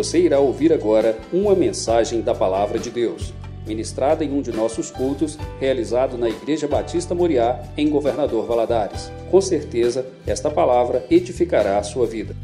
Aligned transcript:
Você 0.00 0.18
irá 0.18 0.40
ouvir 0.40 0.72
agora 0.72 1.20
uma 1.30 1.54
mensagem 1.54 2.22
da 2.22 2.34
Palavra 2.34 2.78
de 2.78 2.88
Deus, 2.88 3.34
ministrada 3.66 4.24
em 4.24 4.32
um 4.32 4.40
de 4.40 4.50
nossos 4.50 4.90
cultos, 4.90 5.36
realizado 5.60 6.16
na 6.16 6.26
Igreja 6.26 6.66
Batista 6.66 7.14
Moriá, 7.14 7.62
em 7.76 7.90
Governador 7.90 8.46
Valadares. 8.46 9.12
Com 9.30 9.42
certeza, 9.42 10.06
esta 10.26 10.50
palavra 10.50 11.04
edificará 11.10 11.78
a 11.78 11.82
sua 11.82 12.06
vida. 12.06 12.34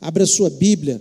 Abra 0.00 0.24
sua 0.26 0.48
Bíblia 0.48 1.00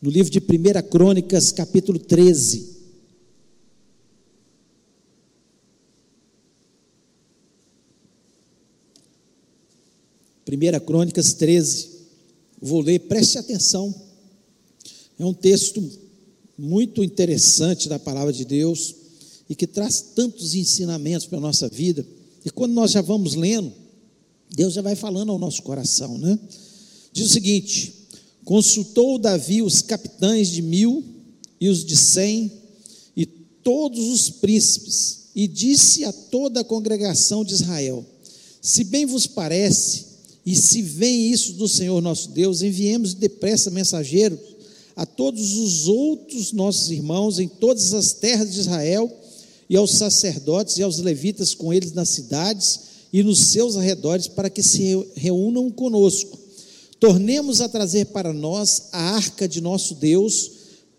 no 0.00 0.08
livro 0.08 0.32
de 0.32 0.38
1 0.38 0.88
Crônicas, 0.88 1.52
capítulo 1.52 1.98
13. 1.98 2.79
Primeira 10.50 10.80
Crônicas 10.80 11.32
13. 11.34 11.90
Vou 12.60 12.80
ler, 12.80 12.98
preste 12.98 13.38
atenção. 13.38 13.94
É 15.16 15.24
um 15.24 15.32
texto 15.32 15.80
muito 16.58 17.04
interessante 17.04 17.88
da 17.88 18.00
palavra 18.00 18.32
de 18.32 18.44
Deus 18.44 18.96
e 19.48 19.54
que 19.54 19.64
traz 19.64 20.00
tantos 20.00 20.56
ensinamentos 20.56 21.28
para 21.28 21.38
a 21.38 21.40
nossa 21.40 21.68
vida. 21.68 22.04
E 22.44 22.50
quando 22.50 22.72
nós 22.72 22.90
já 22.90 23.00
vamos 23.00 23.36
lendo, 23.36 23.72
Deus 24.52 24.74
já 24.74 24.82
vai 24.82 24.96
falando 24.96 25.30
ao 25.30 25.38
nosso 25.38 25.62
coração, 25.62 26.18
né? 26.18 26.36
Diz 27.12 27.26
o 27.26 27.32
seguinte: 27.32 28.08
consultou 28.44 29.20
Davi 29.20 29.62
os 29.62 29.82
capitães 29.82 30.48
de 30.48 30.62
mil 30.62 31.04
e 31.60 31.68
os 31.68 31.84
de 31.84 31.96
cem 31.96 32.50
e 33.16 33.24
todos 33.24 34.04
os 34.08 34.28
príncipes, 34.30 35.26
e 35.32 35.46
disse 35.46 36.04
a 36.04 36.12
toda 36.12 36.62
a 36.62 36.64
congregação 36.64 37.44
de 37.44 37.54
Israel: 37.54 38.04
Se 38.60 38.82
bem 38.82 39.06
vos 39.06 39.28
parece, 39.28 40.09
e 40.44 40.56
se 40.56 40.82
vem 40.82 41.30
isso 41.30 41.54
do 41.54 41.68
Senhor 41.68 42.00
nosso 42.00 42.30
Deus, 42.30 42.62
enviemos 42.62 43.14
depressa 43.14 43.70
mensageiros 43.70 44.38
a 44.96 45.06
todos 45.06 45.56
os 45.56 45.88
outros 45.88 46.52
nossos 46.52 46.90
irmãos 46.90 47.38
em 47.38 47.48
todas 47.48 47.94
as 47.94 48.12
terras 48.12 48.52
de 48.52 48.60
Israel, 48.60 49.10
e 49.68 49.76
aos 49.76 49.92
sacerdotes 49.92 50.78
e 50.78 50.82
aos 50.82 50.98
levitas 50.98 51.54
com 51.54 51.72
eles 51.72 51.92
nas 51.92 52.08
cidades 52.08 52.80
e 53.12 53.22
nos 53.22 53.38
seus 53.38 53.76
arredores, 53.76 54.26
para 54.26 54.50
que 54.50 54.62
se 54.62 55.06
reúnam 55.14 55.70
conosco. 55.70 56.36
Tornemos 56.98 57.60
a 57.60 57.68
trazer 57.68 58.06
para 58.06 58.32
nós 58.32 58.88
a 58.92 59.14
arca 59.14 59.46
de 59.48 59.60
nosso 59.60 59.94
Deus, 59.94 60.50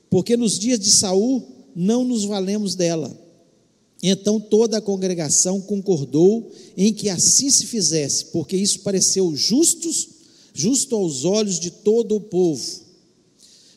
porque 0.10 0.38
nos 0.38 0.58
dias 0.58 0.80
de 0.80 0.90
Saul 0.90 1.44
não 1.76 2.06
nos 2.06 2.24
valemos 2.24 2.74
dela. 2.74 3.16
Então 4.04 4.40
toda 4.40 4.78
a 4.78 4.82
congregação 4.82 5.62
concordou 5.62 6.52
em 6.76 6.92
que 6.94 7.10
assim 7.10 7.52
se 7.52 7.68
fizesse, 7.68 8.26
porque 8.26 8.58
isso 8.58 8.80
pareceu 8.80 9.36
justos, 9.36 10.08
justo 10.54 10.96
aos 10.96 11.24
olhos 11.24 11.60
de 11.60 11.70
todo 11.70 12.16
o 12.16 12.22
povo. 12.22 12.64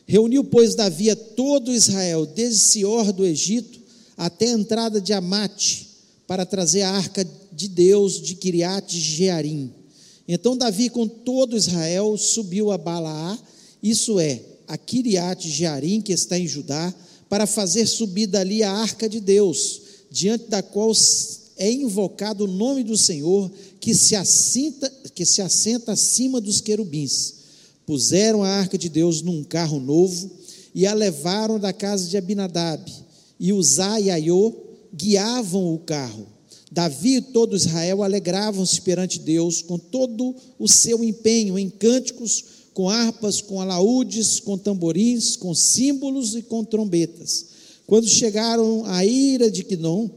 Reuniu, 0.07 0.43
pois, 0.43 0.75
Davi 0.75 1.09
a 1.09 1.15
todo 1.15 1.73
Israel, 1.73 2.25
desde 2.25 2.59
Sior 2.59 3.11
do 3.11 3.25
Egito 3.25 3.79
até 4.17 4.47
a 4.47 4.53
entrada 4.53 5.01
de 5.01 5.13
Amate, 5.13 5.89
para 6.27 6.45
trazer 6.45 6.81
a 6.81 6.91
arca 6.91 7.27
de 7.51 7.67
Deus 7.67 8.21
de 8.21 8.35
Kiriat 8.35 8.97
Jearim. 8.97 9.71
Então 10.27 10.57
Davi 10.57 10.89
com 10.89 11.07
todo 11.07 11.55
Israel 11.55 12.17
subiu 12.17 12.71
a 12.71 12.77
Balaá, 12.77 13.37
isso 13.81 14.19
é, 14.19 14.41
a 14.67 14.77
Kiriat 14.77 15.47
Jearim, 15.47 16.01
que 16.01 16.13
está 16.13 16.37
em 16.37 16.47
Judá, 16.47 16.93
para 17.29 17.45
fazer 17.45 17.85
subir 17.85 18.27
dali 18.27 18.63
a 18.63 18.71
arca 18.71 19.07
de 19.07 19.19
Deus, 19.19 19.81
diante 20.15 20.45
da 20.45 20.63
qual 20.63 20.93
é 21.57 21.69
invocado 21.69 22.45
o 22.45 22.47
nome 22.47 22.85
do 22.85 22.95
Senhor, 22.95 23.51
que 23.81 23.93
se 23.93 24.15
assenta, 24.15 24.89
que 25.13 25.25
se 25.25 25.41
assenta 25.41 25.91
acima 25.91 26.39
dos 26.39 26.61
querubins. 26.61 27.33
Puseram 27.85 28.41
a 28.41 28.47
arca 28.47 28.77
de 28.77 28.87
Deus 28.87 29.21
num 29.21 29.43
carro 29.43 29.77
novo 29.77 30.31
e 30.73 30.87
a 30.87 30.93
levaram 30.93 31.59
da 31.59 31.73
casa 31.73 32.07
de 32.07 32.15
Abinadab. 32.15 32.89
E 33.37 33.51
Uzá 33.51 33.99
e 33.99 34.09
Aiô 34.09 34.55
guiavam 34.93 35.73
o 35.73 35.79
carro. 35.79 36.25
Davi 36.71 37.17
e 37.17 37.21
todo 37.21 37.57
Israel 37.57 38.01
alegravam-se 38.01 38.79
perante 38.79 39.19
Deus 39.19 39.61
com 39.61 39.77
todo 39.77 40.33
o 40.57 40.67
seu 40.69 41.03
empenho 41.03 41.59
em 41.59 41.69
cânticos, 41.69 42.45
com 42.73 42.89
harpas, 42.89 43.41
com 43.41 43.59
alaúdes, 43.59 44.39
com 44.39 44.57
tamborins, 44.57 45.35
com 45.35 45.53
símbolos 45.53 46.35
e 46.35 46.41
com 46.41 46.63
trombetas. 46.63 47.54
Quando 47.87 48.07
chegaram 48.07 48.83
à 48.85 49.05
ira 49.05 49.49
de 49.49 49.63
Quinon, 49.63 50.09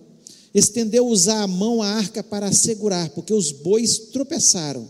estendeu 0.55 1.07
usar 1.07 1.43
a 1.43 1.47
mão 1.47 1.83
à 1.83 1.89
arca 1.89 2.23
para 2.23 2.47
assegurar, 2.47 3.11
porque 3.11 3.33
os 3.33 3.53
bois 3.53 3.99
tropeçaram. 3.99 4.89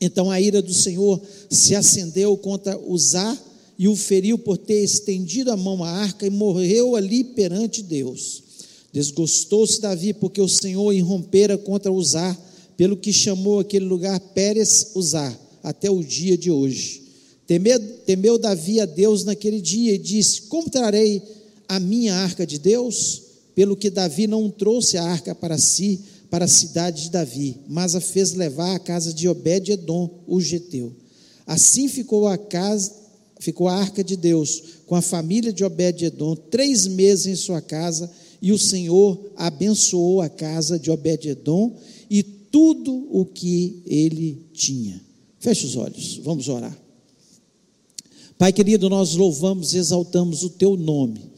Então 0.00 0.30
a 0.30 0.40
ira 0.40 0.62
do 0.62 0.72
Senhor 0.72 1.20
se 1.48 1.74
acendeu 1.74 2.36
contra 2.36 2.78
Uzá 2.78 3.36
e 3.78 3.88
o 3.88 3.96
feriu 3.96 4.38
por 4.38 4.58
ter 4.58 4.82
estendido 4.82 5.50
a 5.50 5.56
mão 5.56 5.82
à 5.82 5.90
arca 5.90 6.26
e 6.26 6.30
morreu 6.30 6.96
ali 6.96 7.24
perante 7.24 7.82
Deus. 7.82 8.42
Desgostou-se 8.92 9.80
Davi 9.80 10.12
porque 10.12 10.40
o 10.40 10.48
Senhor 10.48 10.92
irrompera 10.92 11.56
contra 11.56 11.92
Uzá, 11.92 12.36
pelo 12.76 12.96
que 12.96 13.12
chamou 13.12 13.60
aquele 13.60 13.84
lugar 13.84 14.18
Pérez 14.20 14.92
Uzá, 14.94 15.38
até 15.62 15.90
o 15.90 16.02
dia 16.02 16.36
de 16.36 16.50
hoje. 16.50 17.02
Temeu, 17.46 17.78
temeu 18.06 18.38
Davi 18.38 18.80
a 18.80 18.86
Deus 18.86 19.24
naquele 19.24 19.60
dia 19.60 19.94
e 19.94 19.98
disse: 19.98 20.42
Como 20.42 20.70
trarei 20.70 21.22
a 21.70 21.80
minha 21.80 22.14
arca 22.14 22.46
de 22.46 22.58
Deus? 22.58 23.30
pelo 23.54 23.76
que 23.76 23.90
Davi 23.90 24.26
não 24.26 24.48
trouxe 24.48 24.96
a 24.96 25.04
arca 25.04 25.34
para 25.34 25.58
si, 25.58 26.00
para 26.30 26.44
a 26.44 26.48
cidade 26.48 27.04
de 27.04 27.10
Davi, 27.10 27.58
mas 27.68 27.94
a 27.94 28.00
fez 28.00 28.32
levar 28.32 28.74
à 28.74 28.78
casa 28.78 29.12
de 29.12 29.28
Obed-edom, 29.28 30.22
o 30.26 30.40
geteu. 30.40 30.94
Assim 31.46 31.88
ficou 31.88 32.28
a 32.28 32.38
casa, 32.38 32.90
ficou 33.40 33.68
a 33.68 33.74
arca 33.74 34.04
de 34.04 34.16
Deus 34.16 34.62
com 34.86 34.94
a 34.94 35.02
família 35.02 35.52
de 35.52 35.64
Obed-edom 35.64 36.36
três 36.36 36.86
meses 36.86 37.26
em 37.26 37.36
sua 37.36 37.60
casa, 37.60 38.10
e 38.40 38.52
o 38.52 38.58
Senhor 38.58 39.32
abençoou 39.36 40.22
a 40.22 40.28
casa 40.30 40.78
de 40.78 40.90
Obed-edom 40.90 41.76
e 42.08 42.22
tudo 42.22 43.08
o 43.10 43.26
que 43.26 43.82
ele 43.84 44.46
tinha. 44.54 45.00
Feche 45.38 45.66
os 45.66 45.76
olhos, 45.76 46.18
vamos 46.24 46.48
orar. 46.48 46.74
Pai 48.38 48.54
querido, 48.54 48.88
nós 48.88 49.14
louvamos 49.14 49.74
e 49.74 49.76
exaltamos 49.76 50.42
o 50.42 50.48
teu 50.48 50.78
nome. 50.78 51.29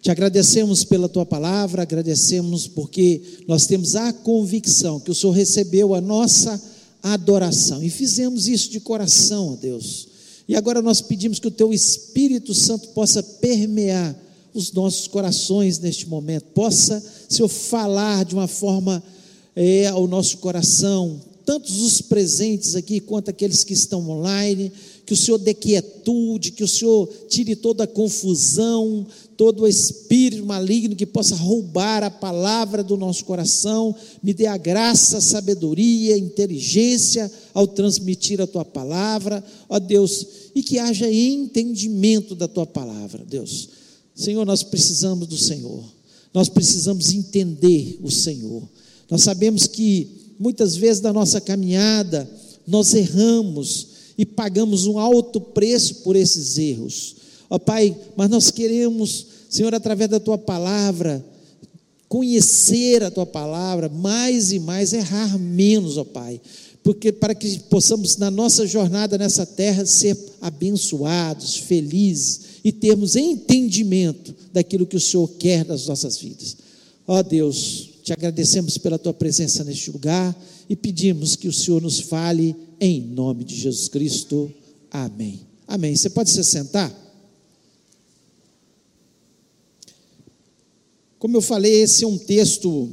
Te 0.00 0.10
agradecemos 0.10 0.84
pela 0.84 1.08
tua 1.08 1.26
palavra, 1.26 1.82
agradecemos 1.82 2.68
porque 2.68 3.20
nós 3.48 3.66
temos 3.66 3.96
a 3.96 4.12
convicção 4.12 5.00
que 5.00 5.10
o 5.10 5.14
Senhor 5.14 5.32
recebeu 5.32 5.94
a 5.94 6.00
nossa 6.00 6.60
adoração 7.02 7.82
e 7.82 7.90
fizemos 7.90 8.46
isso 8.46 8.70
de 8.70 8.80
coração, 8.80 9.52
ó 9.52 9.56
Deus. 9.56 10.08
E 10.48 10.54
agora 10.54 10.80
nós 10.80 11.00
pedimos 11.00 11.38
que 11.38 11.48
o 11.48 11.52
teu 11.52 11.74
Espírito 11.74 12.54
Santo 12.54 12.88
possa 12.88 13.22
permear 13.22 14.16
os 14.54 14.72
nossos 14.72 15.06
corações 15.06 15.78
neste 15.78 16.08
momento, 16.08 16.44
possa, 16.54 17.02
Senhor, 17.28 17.48
falar 17.48 18.24
de 18.24 18.34
uma 18.34 18.48
forma 18.48 19.02
é, 19.54 19.86
ao 19.86 20.06
nosso 20.06 20.38
coração, 20.38 21.20
tantos 21.44 21.80
os 21.80 22.00
presentes 22.00 22.74
aqui 22.74 23.00
quanto 23.00 23.30
aqueles 23.30 23.62
que 23.62 23.72
estão 23.72 24.08
online, 24.08 24.72
que 25.08 25.14
o 25.14 25.16
Senhor 25.16 25.38
dê 25.38 25.54
quietude, 25.54 26.50
que 26.50 26.62
o 26.62 26.68
Senhor 26.68 27.08
tire 27.30 27.56
toda 27.56 27.84
a 27.84 27.86
confusão, 27.86 29.06
todo 29.38 29.62
o 29.62 29.66
espírito 29.66 30.44
maligno 30.44 30.94
que 30.94 31.06
possa 31.06 31.34
roubar 31.34 32.04
a 32.04 32.10
palavra 32.10 32.84
do 32.84 32.94
nosso 32.94 33.24
coração, 33.24 33.96
me 34.22 34.34
dê 34.34 34.44
a 34.44 34.58
graça, 34.58 35.18
sabedoria, 35.18 36.18
inteligência 36.18 37.32
ao 37.54 37.66
transmitir 37.66 38.38
a 38.38 38.46
tua 38.46 38.66
palavra, 38.66 39.42
ó 39.66 39.78
Deus, 39.78 40.26
e 40.54 40.62
que 40.62 40.78
haja 40.78 41.10
entendimento 41.10 42.34
da 42.34 42.46
tua 42.46 42.66
palavra, 42.66 43.24
Deus. 43.26 43.70
Senhor, 44.14 44.44
nós 44.44 44.62
precisamos 44.62 45.26
do 45.26 45.38
Senhor, 45.38 45.82
nós 46.34 46.50
precisamos 46.50 47.14
entender 47.14 47.98
o 48.02 48.10
Senhor. 48.10 48.62
Nós 49.10 49.22
sabemos 49.22 49.66
que 49.66 50.34
muitas 50.38 50.76
vezes 50.76 51.00
da 51.00 51.14
nossa 51.14 51.40
caminhada 51.40 52.30
nós 52.66 52.92
erramos, 52.92 53.97
e 54.18 54.26
pagamos 54.26 54.86
um 54.86 54.98
alto 54.98 55.40
preço 55.40 56.02
por 56.02 56.16
esses 56.16 56.58
erros. 56.58 57.16
Ó 57.48 57.58
Pai, 57.58 57.96
mas 58.16 58.28
nós 58.28 58.50
queremos, 58.50 59.26
Senhor, 59.48 59.72
através 59.72 60.10
da 60.10 60.18
tua 60.18 60.36
palavra, 60.36 61.24
conhecer 62.08 63.04
a 63.04 63.10
tua 63.10 63.24
palavra 63.24 63.88
mais 63.88 64.50
e 64.50 64.58
mais, 64.58 64.92
errar 64.92 65.38
menos, 65.38 65.96
ó 65.96 66.04
Pai. 66.04 66.40
Porque 66.82 67.12
para 67.12 67.34
que 67.34 67.60
possamos 67.60 68.16
na 68.16 68.30
nossa 68.30 68.66
jornada 68.66 69.16
nessa 69.16 69.46
terra 69.46 69.86
ser 69.86 70.16
abençoados, 70.40 71.56
felizes 71.56 72.40
e 72.64 72.72
termos 72.72 73.14
entendimento 73.14 74.34
daquilo 74.52 74.86
que 74.86 74.96
o 74.96 75.00
Senhor 75.00 75.28
quer 75.38 75.64
das 75.64 75.86
nossas 75.86 76.18
vidas. 76.18 76.56
Ó 77.06 77.22
Deus, 77.22 77.90
te 78.08 78.12
agradecemos 78.14 78.78
pela 78.78 78.98
tua 78.98 79.12
presença 79.12 79.62
neste 79.62 79.90
lugar 79.90 80.34
e 80.66 80.74
pedimos 80.74 81.36
que 81.36 81.46
o 81.46 81.52
Senhor 81.52 81.82
nos 81.82 82.00
fale 82.00 82.56
em 82.80 83.02
nome 83.02 83.44
de 83.44 83.54
Jesus 83.54 83.86
Cristo. 83.88 84.50
Amém. 84.90 85.40
Amém. 85.66 85.94
Você 85.94 86.08
pode 86.08 86.30
se 86.30 86.42
sentar? 86.42 86.90
Como 91.18 91.36
eu 91.36 91.42
falei, 91.42 91.82
esse 91.82 92.02
é 92.02 92.06
um 92.06 92.16
texto 92.16 92.88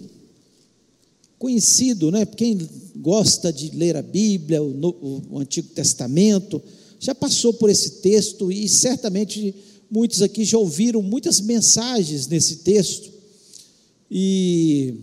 conhecido, 1.39 2.11
né? 2.11 2.25
Quem 2.25 2.67
gosta 2.97 3.53
de 3.53 3.69
ler 3.69 3.95
a 3.95 4.01
Bíblia, 4.01 4.61
o, 4.61 5.23
o 5.31 5.39
Antigo 5.39 5.69
Testamento, 5.69 6.61
já 6.99 7.15
passou 7.15 7.53
por 7.53 7.69
esse 7.69 8.01
texto 8.01 8.51
e 8.51 8.67
certamente 8.67 9.55
muitos 9.89 10.21
aqui 10.21 10.43
já 10.43 10.57
ouviram 10.57 11.01
muitas 11.01 11.39
mensagens 11.39 12.27
nesse 12.27 12.57
texto. 12.57 13.14
E 14.09 14.93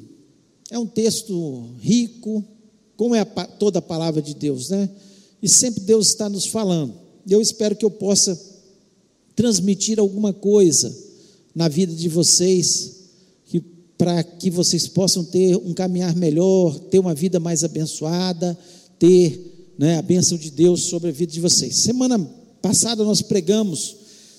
é 0.71 0.79
um 0.79 0.87
texto 0.87 1.67
rico, 1.81 2.45
como 2.97 3.15
é 3.15 3.21
a, 3.21 3.25
toda 3.25 3.79
a 3.79 3.83
palavra 3.83 4.23
de 4.23 4.35
Deus, 4.35 4.71
né? 4.71 4.89
E 5.43 5.49
sempre 5.49 5.81
Deus 5.81 6.09
está 6.09 6.29
nos 6.29 6.47
falando. 6.47 6.95
Eu 7.29 7.41
espero 7.41 7.77
que 7.77 7.85
eu 7.85 7.91
possa 7.91 8.39
transmitir 9.35 9.99
alguma 9.99 10.33
coisa 10.33 10.95
na 11.55 11.69
vida 11.69 11.95
de 11.95 12.09
vocês, 12.09 13.03
para 13.99 14.23
que 14.25 14.51
vocês 14.51 14.89
possam 14.89 15.25
ter 15.25 15.57
um 15.57 15.73
caminhar 15.73 16.17
melhor, 16.17 16.77
ter 16.91 16.99
uma 16.99 17.15
vida 17.15 17.39
mais 17.39 17.63
abençoada, 17.63 18.59
ter 18.99 19.73
né, 19.79 19.99
a 19.99 20.03
bênção 20.03 20.37
de 20.37 20.51
Deus 20.51 20.83
sobre 20.85 21.11
a 21.11 21.13
vida 21.13 21.33
de 21.33 21.41
vocês. 21.41 21.77
Semana 21.77 22.19
passada 22.61 23.05
nós 23.05 23.23
pregamos 23.23 23.97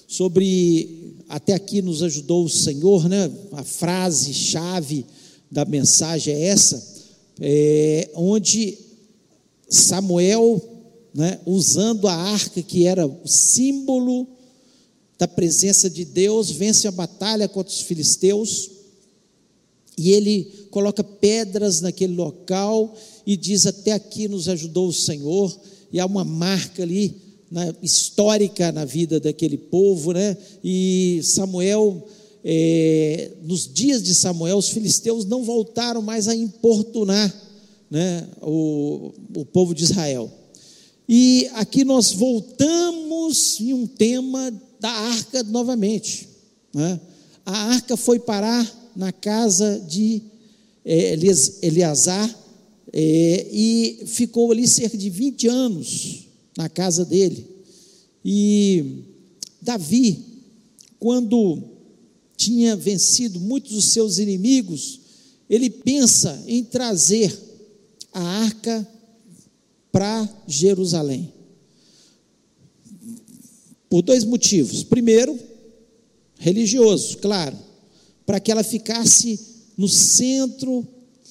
sobre, 0.07 1.03
até 1.28 1.54
aqui 1.54 1.81
nos 1.81 2.04
ajudou 2.04 2.46
o 2.46 2.50
Senhor, 2.50 3.08
né? 3.08 3.31
A 3.54 3.64
frase 3.64 4.34
chave 4.34 5.06
da 5.50 5.66
mensagem 5.66 6.34
é 6.34 6.46
essa, 6.46 6.94
é, 7.40 8.10
onde 8.16 8.78
Samuel, 9.70 10.62
né, 11.14 11.40
usando 11.46 12.08
a 12.08 12.14
arca 12.14 12.62
que 12.62 12.86
era 12.86 13.06
o 13.06 13.28
símbolo 13.28 14.28
da 15.18 15.28
presença 15.28 15.90
de 15.90 16.06
Deus, 16.06 16.52
vence 16.52 16.88
a 16.88 16.92
batalha 16.92 17.48
contra 17.48 17.72
os 17.72 17.81
filisteus, 17.81 18.72
e 19.96 20.12
ele 20.12 20.68
coloca 20.72 21.04
pedras 21.04 21.81
naquele 21.81 22.16
local 22.16 22.96
e 23.25 23.38
diz: 23.38 23.68
Até 23.68 23.92
aqui 23.92 24.28
nos 24.28 24.50
ajudou 24.50 24.88
o 24.88 24.94
Senhor, 24.94 25.56
e 25.92 26.00
há 26.00 26.06
uma 26.06 26.24
marca 26.24 26.81
ali 26.81 27.16
né, 27.54 27.72
histórica 27.84 28.72
na 28.72 28.84
vida 28.84 29.20
daquele 29.20 29.60
povo, 29.60 30.12
né? 30.12 30.36
E 30.64 31.22
Samuel, 31.24 32.04
é, 32.44 33.30
nos 33.44 33.72
dias 33.72 34.02
de 34.02 34.16
Samuel, 34.16 34.58
os 34.58 34.70
filisteus 34.70 35.24
não 35.24 35.44
voltaram 35.44 36.02
mais 36.02 36.28
a 36.28 36.36
importunar 36.36 37.32
né, 37.92 38.28
o, 38.42 39.12
o 39.36 39.46
povo 39.46 39.76
de 39.76 39.84
Israel. 39.84 40.32
E 41.08 41.48
aqui 41.54 41.84
nós 41.84 42.12
voltamos 42.12 43.60
em 43.60 43.72
um 43.72 43.86
tema 43.86 44.52
da 44.80 44.90
arca 44.90 45.44
novamente. 45.44 46.28
Né? 46.74 47.00
A 47.46 47.66
arca 47.74 47.96
foi 47.96 48.18
parar 48.18 48.68
na 48.96 49.12
casa 49.12 49.80
de 49.88 50.24
é, 50.84 51.16
Eleazar 51.62 52.36
é, 52.92 53.48
e 53.52 54.06
ficou 54.08 54.52
ali 54.52 54.68
cerca 54.68 54.98
de 54.98 55.12
20 55.12 55.48
anos 55.48 56.23
na 56.58 56.70
casa 56.70 57.06
dele. 57.06 57.48
E 58.24 59.04
Davi, 59.62 60.20
quando 61.00 61.64
tinha 62.38 62.76
vencido 62.76 63.40
muitos 63.40 63.72
dos 63.72 63.86
seus 63.86 64.18
inimigos, 64.18 65.00
ele 65.50 65.70
pensa 65.70 66.44
em 66.48 66.64
trazer 66.64 67.38
a 68.12 68.22
arca 68.22 68.88
para 69.92 70.28
Jerusalém. 70.48 71.32
Por 73.90 74.02
dois 74.02 74.24
motivos. 74.24 74.84
Primeiro, 74.84 75.38
religioso, 76.40 77.18
claro, 77.20 77.58
para 78.26 78.40
que 78.40 78.52
ela 78.52 78.64
ficasse 78.64 79.40
no 79.78 79.88
centro 79.88 80.88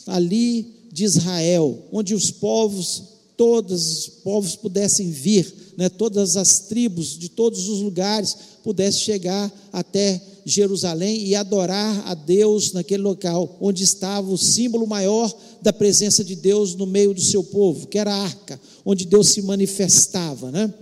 ali 0.06 0.66
de 0.92 1.04
Israel, 1.04 1.86
onde 1.90 2.14
os 2.14 2.30
povos, 2.30 3.11
todos 3.42 3.98
os 3.98 4.08
povos 4.22 4.54
pudessem 4.54 5.10
vir, 5.10 5.52
né, 5.76 5.88
todas 5.88 6.36
as 6.36 6.60
tribos 6.60 7.18
de 7.18 7.28
todos 7.28 7.68
os 7.68 7.80
lugares 7.80 8.36
pudessem 8.62 9.00
chegar 9.00 9.52
até 9.72 10.22
Jerusalém 10.46 11.26
e 11.26 11.34
adorar 11.34 12.06
a 12.06 12.14
Deus 12.14 12.72
naquele 12.72 13.02
local, 13.02 13.58
onde 13.60 13.82
estava 13.82 14.30
o 14.30 14.38
símbolo 14.38 14.86
maior 14.86 15.36
da 15.60 15.72
presença 15.72 16.22
de 16.22 16.36
Deus 16.36 16.76
no 16.76 16.86
meio 16.86 17.12
do 17.12 17.20
seu 17.20 17.42
povo, 17.42 17.88
que 17.88 17.98
era 17.98 18.14
a 18.14 18.22
arca, 18.22 18.60
onde 18.84 19.04
Deus 19.06 19.30
se 19.30 19.42
manifestava. 19.42 20.52
Né? 20.52 20.72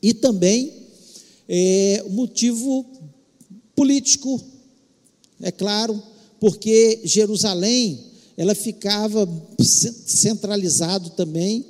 E 0.00 0.14
também 0.14 0.72
é, 1.48 2.04
motivo 2.10 2.86
político, 3.74 4.40
é 5.42 5.50
claro, 5.50 6.00
porque 6.38 7.00
Jerusalém 7.02 7.98
ela 8.36 8.54
ficava 8.54 9.28
centralizado 9.60 11.10
também 11.10 11.64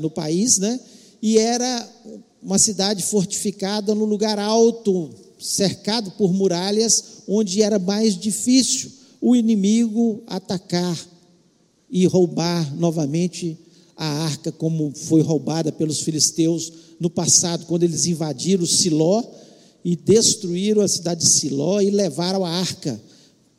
no 0.00 0.10
país, 0.10 0.58
né? 0.58 0.80
E 1.20 1.36
era 1.38 1.88
uma 2.42 2.58
cidade 2.58 3.02
fortificada 3.02 3.94
no 3.94 4.04
lugar 4.04 4.38
alto, 4.38 5.10
cercado 5.38 6.10
por 6.12 6.32
muralhas, 6.32 7.22
onde 7.28 7.62
era 7.62 7.78
mais 7.78 8.16
difícil 8.16 8.90
o 9.20 9.36
inimigo 9.36 10.22
atacar 10.26 10.98
e 11.90 12.06
roubar 12.06 12.74
novamente 12.76 13.58
a 13.96 14.06
arca, 14.24 14.52
como 14.52 14.92
foi 14.94 15.20
roubada 15.22 15.72
pelos 15.72 16.00
filisteus 16.00 16.72
no 17.00 17.10
passado, 17.10 17.66
quando 17.66 17.82
eles 17.82 18.06
invadiram 18.06 18.64
Siló 18.64 19.22
e 19.84 19.96
destruíram 19.96 20.82
a 20.82 20.88
cidade 20.88 21.22
de 21.22 21.28
Siló 21.28 21.80
e 21.80 21.90
levaram 21.90 22.44
a 22.44 22.50
arca 22.50 23.00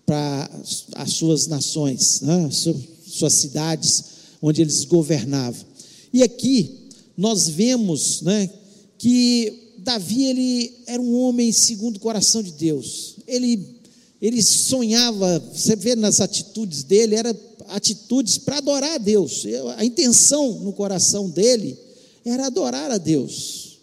para 0.09 0.49
as 0.95 1.13
suas 1.13 1.45
nações, 1.45 2.21
né? 2.21 2.49
suas 2.51 3.33
cidades 3.33 4.03
onde 4.41 4.59
eles 4.59 4.83
governavam. 4.83 5.63
E 6.11 6.23
aqui 6.23 6.87
nós 7.15 7.47
vemos 7.47 8.23
né, 8.23 8.49
que 8.97 9.75
Davi 9.77 10.25
ele 10.25 10.73
era 10.87 10.99
um 10.99 11.15
homem 11.15 11.51
segundo 11.51 11.97
o 11.97 11.99
coração 11.99 12.41
de 12.41 12.53
Deus. 12.53 13.17
Ele 13.27 13.77
ele 14.19 14.41
sonhava, 14.41 15.39
você 15.53 15.75
vê 15.75 15.95
nas 15.95 16.19
atitudes 16.19 16.83
dele, 16.83 17.13
era 17.15 17.33
atitudes 17.67 18.39
para 18.39 18.57
adorar 18.57 18.95
a 18.95 18.97
Deus. 18.97 19.45
A 19.77 19.85
intenção 19.85 20.59
no 20.61 20.73
coração 20.73 21.29
dele 21.29 21.77
era 22.25 22.47
adorar 22.47 22.89
a 22.89 22.97
Deus. 22.97 23.77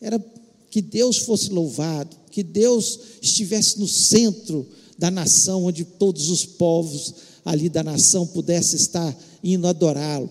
Era 0.00 0.24
que 0.70 0.80
Deus 0.80 1.18
fosse 1.18 1.50
louvado, 1.50 2.16
que 2.30 2.44
Deus 2.44 3.00
estivesse 3.20 3.78
no 3.80 3.88
centro 3.88 4.64
da 4.98 5.10
nação, 5.10 5.64
onde 5.64 5.84
todos 5.84 6.28
os 6.28 6.44
povos 6.44 7.14
ali 7.44 7.68
da 7.68 7.82
nação 7.82 8.26
pudessem 8.26 8.76
estar 8.76 9.16
indo 9.42 9.66
adorá-lo. 9.66 10.28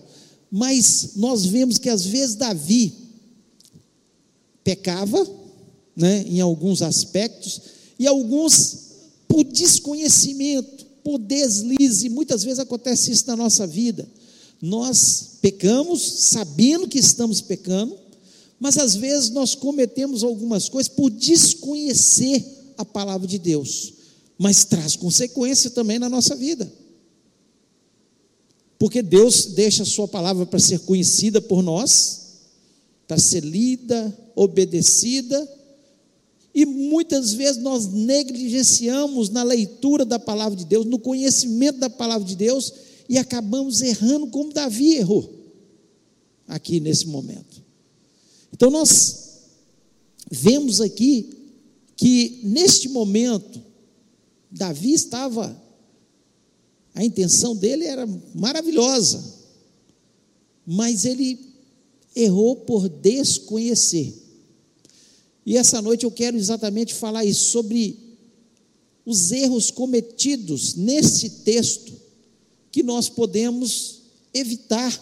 Mas 0.50 1.12
nós 1.16 1.46
vemos 1.46 1.78
que 1.78 1.88
às 1.88 2.04
vezes 2.04 2.36
Davi 2.36 2.92
pecava, 4.62 5.26
né, 5.96 6.24
em 6.28 6.40
alguns 6.40 6.82
aspectos, 6.82 7.60
e 7.98 8.06
alguns 8.06 8.88
por 9.26 9.44
desconhecimento, 9.44 10.86
por 11.02 11.18
deslize, 11.18 12.08
muitas 12.08 12.44
vezes 12.44 12.58
acontece 12.58 13.10
isso 13.10 13.26
na 13.26 13.36
nossa 13.36 13.66
vida. 13.66 14.06
Nós 14.60 15.38
pecamos 15.40 16.02
sabendo 16.02 16.88
que 16.88 16.98
estamos 16.98 17.40
pecando, 17.40 17.96
mas 18.58 18.76
às 18.76 18.94
vezes 18.94 19.30
nós 19.30 19.54
cometemos 19.54 20.22
algumas 20.22 20.68
coisas 20.68 20.92
por 20.92 21.10
desconhecer 21.10 22.44
a 22.76 22.84
palavra 22.84 23.26
de 23.26 23.38
Deus, 23.38 23.94
mas 24.38 24.64
traz 24.64 24.94
consequência 24.94 25.70
também 25.70 25.98
na 25.98 26.08
nossa 26.08 26.36
vida. 26.36 26.72
Porque 28.78 29.02
Deus 29.02 29.46
deixa 29.46 29.82
a 29.82 29.86
sua 29.86 30.06
palavra 30.06 30.46
para 30.46 30.60
ser 30.60 30.78
conhecida 30.80 31.40
por 31.40 31.62
nós, 31.62 32.28
para 33.08 33.18
ser 33.18 33.42
lida, 33.42 34.16
obedecida, 34.36 35.56
e 36.54 36.64
muitas 36.64 37.32
vezes 37.32 37.60
nós 37.60 37.86
negligenciamos 37.86 39.30
na 39.30 39.42
leitura 39.42 40.04
da 40.04 40.18
palavra 40.18 40.56
de 40.56 40.64
Deus, 40.64 40.86
no 40.86 40.98
conhecimento 40.98 41.78
da 41.78 41.90
palavra 41.90 42.26
de 42.26 42.36
Deus, 42.36 42.72
e 43.08 43.18
acabamos 43.18 43.80
errando 43.80 44.28
como 44.28 44.52
Davi 44.52 44.96
errou, 44.96 45.28
aqui 46.46 46.78
nesse 46.78 47.06
momento. 47.06 47.62
Então 48.52 48.70
nós 48.70 49.40
vemos 50.30 50.80
aqui 50.80 51.30
que 51.96 52.40
neste 52.44 52.88
momento, 52.88 53.60
Davi 54.50 54.92
estava 54.92 55.68
a 56.98 57.04
intenção 57.04 57.54
dele 57.54 57.84
era 57.84 58.04
maravilhosa, 58.34 59.22
mas 60.66 61.04
ele 61.04 61.38
errou 62.12 62.56
por 62.56 62.88
desconhecer. 62.88 64.12
E 65.46 65.56
essa 65.56 65.80
noite 65.80 66.04
eu 66.04 66.10
quero 66.10 66.36
exatamente 66.36 66.92
falar 66.92 67.24
isso, 67.24 67.52
sobre 67.52 67.96
os 69.06 69.30
erros 69.30 69.70
cometidos 69.70 70.74
nesse 70.74 71.30
texto 71.44 71.92
que 72.72 72.82
nós 72.82 73.08
podemos 73.08 74.00
evitar, 74.34 75.00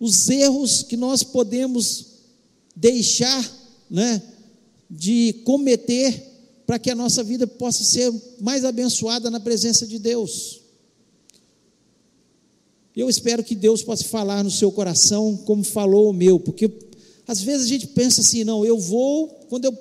os 0.00 0.30
erros 0.30 0.82
que 0.82 0.96
nós 0.96 1.22
podemos 1.22 2.06
deixar 2.74 3.52
né, 3.90 4.22
de 4.90 5.42
cometer 5.44 6.33
para 6.66 6.78
que 6.78 6.90
a 6.90 6.94
nossa 6.94 7.22
vida 7.22 7.46
possa 7.46 7.84
ser 7.84 8.12
mais 8.40 8.64
abençoada 8.64 9.30
na 9.30 9.40
presença 9.40 9.86
de 9.86 9.98
Deus. 9.98 10.60
Eu 12.96 13.10
espero 13.10 13.42
que 13.42 13.54
Deus 13.54 13.82
possa 13.82 14.04
falar 14.04 14.44
no 14.44 14.50
seu 14.50 14.70
coração 14.70 15.36
como 15.38 15.64
falou 15.64 16.10
o 16.10 16.12
meu, 16.12 16.38
porque 16.38 16.70
às 17.26 17.40
vezes 17.40 17.66
a 17.66 17.68
gente 17.68 17.88
pensa 17.88 18.20
assim, 18.20 18.44
não, 18.44 18.64
eu 18.64 18.78
vou 18.78 19.28
quando 19.48 19.64
eu 19.64 19.76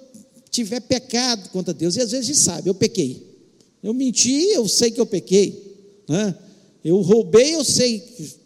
tiver 0.49 0.79
pecado 0.81 1.49
contra 1.49 1.73
Deus, 1.73 1.95
e 1.95 2.01
às 2.01 2.11
vezes 2.11 2.29
a 2.29 2.33
gente 2.33 2.43
sabe, 2.43 2.69
eu 2.69 2.75
pequei. 2.75 3.33
Eu 3.81 3.93
menti, 3.93 4.31
eu 4.51 4.67
sei 4.67 4.91
que 4.91 5.01
eu 5.01 5.05
pequei. 5.05 5.75
Né? 6.07 6.35
Eu 6.83 7.01
roubei, 7.01 7.55
eu 7.55 7.63
sei 7.63 7.99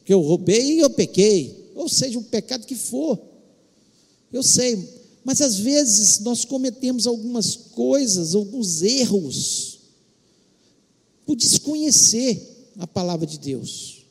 que 0.03 0.13
eu 0.13 0.21
roubei 0.21 0.77
e 0.77 0.79
eu 0.79 0.89
pequei. 0.89 1.71
Ou 1.75 1.87
seja, 1.87 2.17
o 2.17 2.23
pecado 2.23 2.65
que 2.65 2.75
for. 2.75 3.19
Eu 4.33 4.41
sei, 4.41 4.83
mas 5.27 5.41
às 5.41 5.59
vezes 5.59 6.19
nós 6.19 6.45
cometemos 6.45 7.05
algumas 7.05 7.53
coisas, 7.53 8.33
alguns 8.33 8.81
erros, 8.81 9.79
por 11.25 11.35
desconhecer 11.35 12.71
a 12.77 12.87
palavra 12.87 13.27
de 13.27 13.37
Deus. 13.37 14.05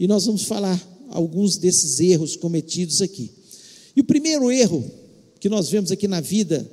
E 0.00 0.08
nós 0.08 0.26
vamos 0.26 0.42
falar 0.42 0.84
alguns 1.10 1.56
desses 1.56 2.00
erros 2.00 2.34
cometidos 2.34 3.00
aqui. 3.00 3.30
E 3.94 4.00
o 4.00 4.04
primeiro 4.04 4.50
erro 4.50 4.84
que 5.38 5.48
nós 5.48 5.68
vemos 5.68 5.92
aqui 5.92 6.08
na 6.08 6.20
vida 6.20 6.68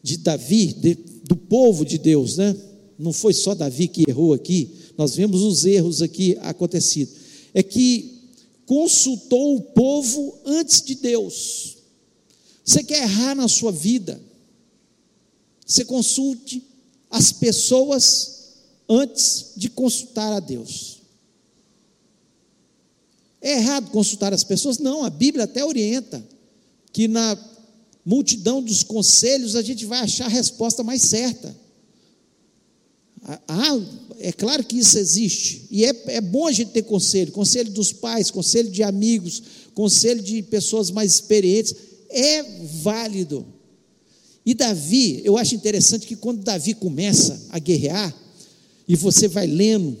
de 0.00 0.16
Davi, 0.16 0.66
de, 0.72 0.94
do 1.24 1.34
povo 1.34 1.84
de 1.84 1.98
Deus, 1.98 2.36
né? 2.36 2.54
Não 2.96 3.12
foi 3.12 3.34
só 3.34 3.56
Davi 3.56 3.88
que 3.88 4.04
errou 4.08 4.32
aqui, 4.32 4.70
nós 4.96 5.16
vemos 5.16 5.42
os 5.42 5.64
erros 5.64 6.00
aqui 6.00 6.38
acontecidos. 6.42 7.12
É 7.52 7.60
que 7.60 8.20
consultou 8.64 9.56
o 9.56 9.62
povo 9.62 10.38
antes 10.46 10.80
de 10.80 10.94
Deus. 10.94 11.77
Você 12.68 12.84
quer 12.84 13.04
errar 13.04 13.34
na 13.34 13.48
sua 13.48 13.72
vida? 13.72 14.20
Você 15.64 15.86
consulte 15.86 16.62
as 17.08 17.32
pessoas 17.32 18.56
antes 18.86 19.52
de 19.56 19.70
consultar 19.70 20.34
a 20.34 20.38
Deus. 20.38 20.98
É 23.40 23.52
errado 23.52 23.90
consultar 23.90 24.34
as 24.34 24.44
pessoas? 24.44 24.76
Não, 24.76 25.02
a 25.02 25.08
Bíblia 25.08 25.44
até 25.44 25.64
orienta 25.64 26.22
que 26.92 27.08
na 27.08 27.38
multidão 28.04 28.62
dos 28.62 28.82
conselhos 28.82 29.56
a 29.56 29.62
gente 29.62 29.86
vai 29.86 30.00
achar 30.00 30.26
a 30.26 30.28
resposta 30.28 30.84
mais 30.84 31.00
certa. 31.00 31.56
Ah, 33.48 33.80
é 34.18 34.30
claro 34.30 34.62
que 34.62 34.76
isso 34.76 34.98
existe, 34.98 35.66
e 35.70 35.86
é, 35.86 35.92
é 36.08 36.20
bom 36.20 36.46
a 36.46 36.52
gente 36.52 36.70
ter 36.70 36.82
conselho 36.82 37.32
conselho 37.32 37.70
dos 37.70 37.92
pais, 37.92 38.30
conselho 38.30 38.70
de 38.70 38.82
amigos, 38.82 39.42
conselho 39.74 40.22
de 40.22 40.42
pessoas 40.42 40.90
mais 40.90 41.14
experientes, 41.14 41.87
é 42.10 42.42
válido. 42.82 43.46
E 44.44 44.54
Davi, 44.54 45.20
eu 45.24 45.36
acho 45.36 45.54
interessante 45.54 46.06
que 46.06 46.16
quando 46.16 46.42
Davi 46.42 46.74
começa 46.74 47.48
a 47.50 47.58
guerrear, 47.58 48.14
e 48.86 48.96
você 48.96 49.28
vai 49.28 49.46
lendo 49.46 49.96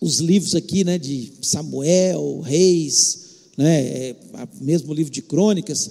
os 0.00 0.18
livros 0.20 0.54
aqui, 0.54 0.84
né, 0.84 0.98
de 0.98 1.32
Samuel, 1.42 2.40
Reis, 2.40 3.18
né, 3.56 3.80
é, 3.80 4.16
mesmo 4.60 4.94
livro 4.94 5.12
de 5.12 5.20
Crônicas, 5.20 5.90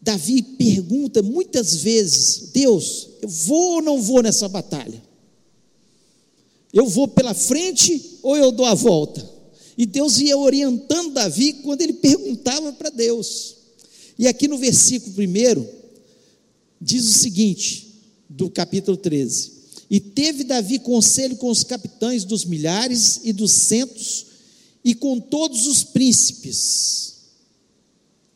Davi 0.00 0.42
pergunta 0.42 1.22
muitas 1.22 1.76
vezes: 1.76 2.50
Deus, 2.52 3.08
eu 3.20 3.28
vou 3.28 3.74
ou 3.74 3.82
não 3.82 4.00
vou 4.00 4.22
nessa 4.22 4.48
batalha? 4.48 5.02
Eu 6.72 6.86
vou 6.86 7.08
pela 7.08 7.34
frente 7.34 8.18
ou 8.22 8.36
eu 8.36 8.52
dou 8.52 8.64
a 8.64 8.74
volta? 8.74 9.28
E 9.76 9.86
Deus 9.86 10.18
ia 10.18 10.36
orientando 10.36 11.12
Davi 11.12 11.54
quando 11.62 11.82
ele 11.82 11.94
perguntava 11.94 12.72
para 12.72 12.90
Deus. 12.90 13.57
E 14.18 14.26
aqui 14.26 14.48
no 14.48 14.58
versículo 14.58 15.14
primeiro, 15.14 15.68
diz 16.80 17.04
o 17.06 17.18
seguinte, 17.18 17.94
do 18.28 18.50
capítulo 18.50 18.96
13: 18.96 19.58
e 19.90 20.00
teve 20.00 20.44
Davi 20.44 20.78
conselho 20.78 21.36
com 21.36 21.50
os 21.50 21.64
capitães 21.64 22.24
dos 22.24 22.44
milhares 22.44 23.20
e 23.24 23.32
dos 23.32 23.52
centos 23.52 24.26
e 24.84 24.94
com 24.94 25.18
todos 25.18 25.66
os 25.66 25.82
príncipes. 25.82 27.14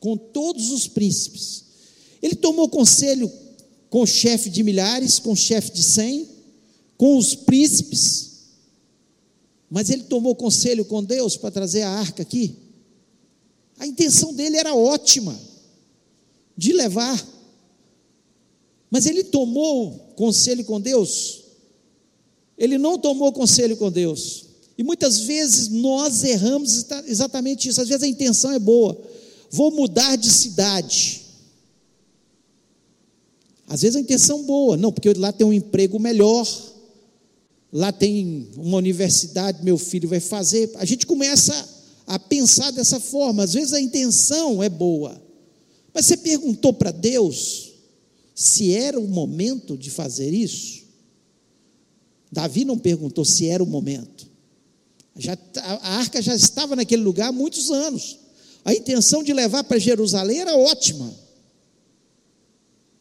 Com 0.00 0.16
todos 0.16 0.70
os 0.70 0.88
príncipes. 0.88 1.64
Ele 2.22 2.34
tomou 2.34 2.68
conselho 2.68 3.30
com 3.90 4.02
o 4.02 4.06
chefe 4.06 4.48
de 4.48 4.62
milhares, 4.62 5.18
com 5.18 5.32
o 5.32 5.36
chefe 5.36 5.72
de 5.72 5.82
cem, 5.82 6.26
com 6.96 7.18
os 7.18 7.34
príncipes. 7.34 8.30
Mas 9.68 9.90
ele 9.90 10.04
tomou 10.04 10.34
conselho 10.34 10.84
com 10.84 11.04
Deus 11.04 11.36
para 11.36 11.50
trazer 11.50 11.82
a 11.82 11.90
arca 11.90 12.22
aqui. 12.22 12.56
A 13.78 13.86
intenção 13.86 14.32
dele 14.32 14.56
era 14.56 14.74
ótima, 14.74 15.38
de 16.56 16.72
levar. 16.72 17.26
Mas 18.90 19.06
ele 19.06 19.24
tomou 19.24 20.12
conselho 20.16 20.64
com 20.64 20.80
Deus 20.80 21.42
ele 22.62 22.78
não 22.78 22.96
tomou 22.96 23.32
conselho 23.32 23.76
com 23.76 23.90
Deus. 23.90 24.44
E 24.78 24.84
muitas 24.84 25.18
vezes 25.18 25.66
nós 25.68 26.22
erramos 26.22 26.86
exatamente 27.06 27.68
isso. 27.68 27.80
Às 27.80 27.88
vezes 27.88 28.04
a 28.04 28.08
intenção 28.08 28.52
é 28.52 28.58
boa. 28.60 28.96
Vou 29.50 29.72
mudar 29.72 30.14
de 30.14 30.30
cidade. 30.30 31.22
Às 33.66 33.82
vezes 33.82 33.96
a 33.96 34.00
intenção 34.00 34.40
é 34.40 34.42
boa, 34.44 34.76
não, 34.76 34.92
porque 34.92 35.12
lá 35.14 35.32
tem 35.32 35.44
um 35.44 35.52
emprego 35.52 35.98
melhor, 35.98 36.46
lá 37.72 37.90
tem 37.90 38.48
uma 38.56 38.76
universidade, 38.76 39.64
meu 39.64 39.76
filho 39.76 40.08
vai 40.08 40.20
fazer. 40.20 40.70
A 40.76 40.84
gente 40.84 41.04
começa 41.04 41.68
a 42.06 42.16
pensar 42.16 42.70
dessa 42.70 43.00
forma. 43.00 43.42
Às 43.42 43.54
vezes 43.54 43.72
a 43.72 43.80
intenção 43.80 44.62
é 44.62 44.68
boa, 44.68 45.20
mas 45.92 46.06
você 46.06 46.16
perguntou 46.16 46.72
para 46.72 46.90
Deus 46.90 47.72
se 48.34 48.72
era 48.72 48.98
o 48.98 49.06
momento 49.06 49.76
de 49.76 49.90
fazer 49.90 50.32
isso? 50.32 50.82
Davi 52.30 52.64
não 52.64 52.78
perguntou 52.78 53.24
se 53.24 53.46
era 53.46 53.62
o 53.62 53.66
momento. 53.66 54.26
Já, 55.16 55.36
a 55.56 55.98
arca 55.98 56.22
já 56.22 56.34
estava 56.34 56.74
naquele 56.74 57.02
lugar 57.02 57.28
há 57.28 57.32
muitos 57.32 57.70
anos. 57.70 58.18
A 58.64 58.72
intenção 58.72 59.22
de 59.22 59.32
levar 59.32 59.64
para 59.64 59.78
Jerusalém 59.78 60.40
era 60.40 60.56
ótima. 60.56 61.12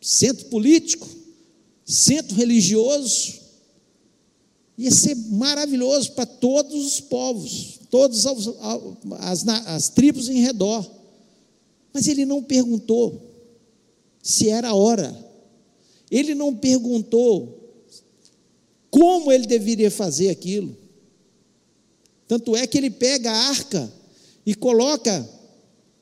Centro 0.02 0.46
político, 0.46 1.08
centro 1.86 2.36
religioso, 2.36 3.40
ia 4.78 4.92
ser 4.92 5.16
maravilhoso 5.16 6.12
para 6.14 6.26
todos 6.26 6.86
os 6.86 7.00
povos, 7.00 7.80
todas 7.90 8.26
as, 8.26 8.48
as, 9.20 9.48
as 9.48 9.90
tribos 9.90 10.28
em 10.28 10.42
redor. 10.42 10.90
Mas 11.94 12.08
ele 12.08 12.26
não 12.26 12.44
perguntou 12.44 13.22
se 14.22 14.50
era 14.50 14.70
a 14.70 14.76
hora. 14.76 15.16
Ele 16.10 16.36
não 16.36 16.56
perguntou 16.56 17.62
como 18.90 19.32
ele 19.32 19.48
deveria 19.48 19.90
fazer 19.90 20.30
aquilo. 20.30 20.76
Tanto 22.28 22.56
é 22.56 22.68
que 22.68 22.78
ele 22.78 22.90
pega 22.90 23.32
a 23.32 23.50
arca 23.50 23.92
e 24.46 24.56
coloca 24.56 25.28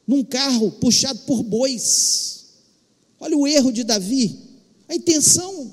num 0.05 0.23
carro 0.23 0.71
puxado 0.71 1.19
por 1.19 1.43
bois. 1.43 2.45
Olha 3.19 3.37
o 3.37 3.47
erro 3.47 3.71
de 3.71 3.83
Davi. 3.83 4.37
A 4.87 4.95
intenção, 4.95 5.71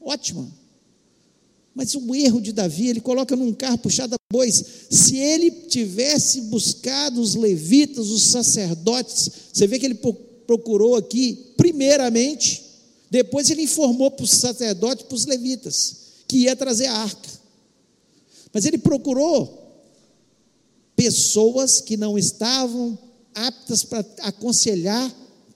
ótima. 0.00 0.59
Mas 1.80 1.94
o 1.94 2.14
erro 2.14 2.42
de 2.42 2.52
Davi, 2.52 2.88
ele 2.88 3.00
coloca 3.00 3.34
num 3.34 3.54
carro 3.54 3.78
puxado 3.78 4.14
a 4.14 4.18
bois. 4.30 4.62
Se 4.90 5.16
ele 5.16 5.50
tivesse 5.50 6.42
buscado 6.42 7.22
os 7.22 7.34
levitas, 7.34 8.10
os 8.10 8.24
sacerdotes, 8.24 9.30
você 9.50 9.66
vê 9.66 9.78
que 9.78 9.86
ele 9.86 9.98
procurou 10.46 10.94
aqui, 10.94 11.54
primeiramente, 11.56 12.62
depois 13.10 13.48
ele 13.48 13.62
informou 13.62 14.10
para 14.10 14.24
os 14.24 14.30
sacerdotes, 14.30 15.06
para 15.06 15.14
os 15.14 15.24
levitas 15.24 15.96
que 16.28 16.40
ia 16.40 16.54
trazer 16.54 16.84
a 16.84 16.98
arca. 16.98 17.30
Mas 18.52 18.66
ele 18.66 18.76
procurou 18.76 19.82
pessoas 20.94 21.80
que 21.80 21.96
não 21.96 22.18
estavam 22.18 22.98
aptas 23.34 23.84
para 23.84 24.04
aconselhar 24.18 25.10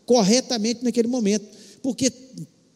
corretamente 0.06 0.84
naquele 0.84 1.08
momento, 1.08 1.46
porque 1.82 2.10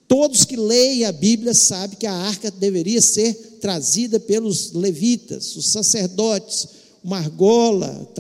todos 0.09 0.45
que 0.45 0.57
leem 0.57 1.05
a 1.05 1.13
Bíblia 1.13 1.53
sabem 1.53 1.99
que 1.99 2.07
a 2.07 2.13
arca 2.13 2.51
deveria 2.51 3.01
ser 3.01 3.35
trazida 3.61 4.19
pelos 4.19 4.73
levitas, 4.73 5.55
os 5.55 5.67
sacerdotes, 5.67 6.67
uma 7.05 7.19
argola 7.19 8.11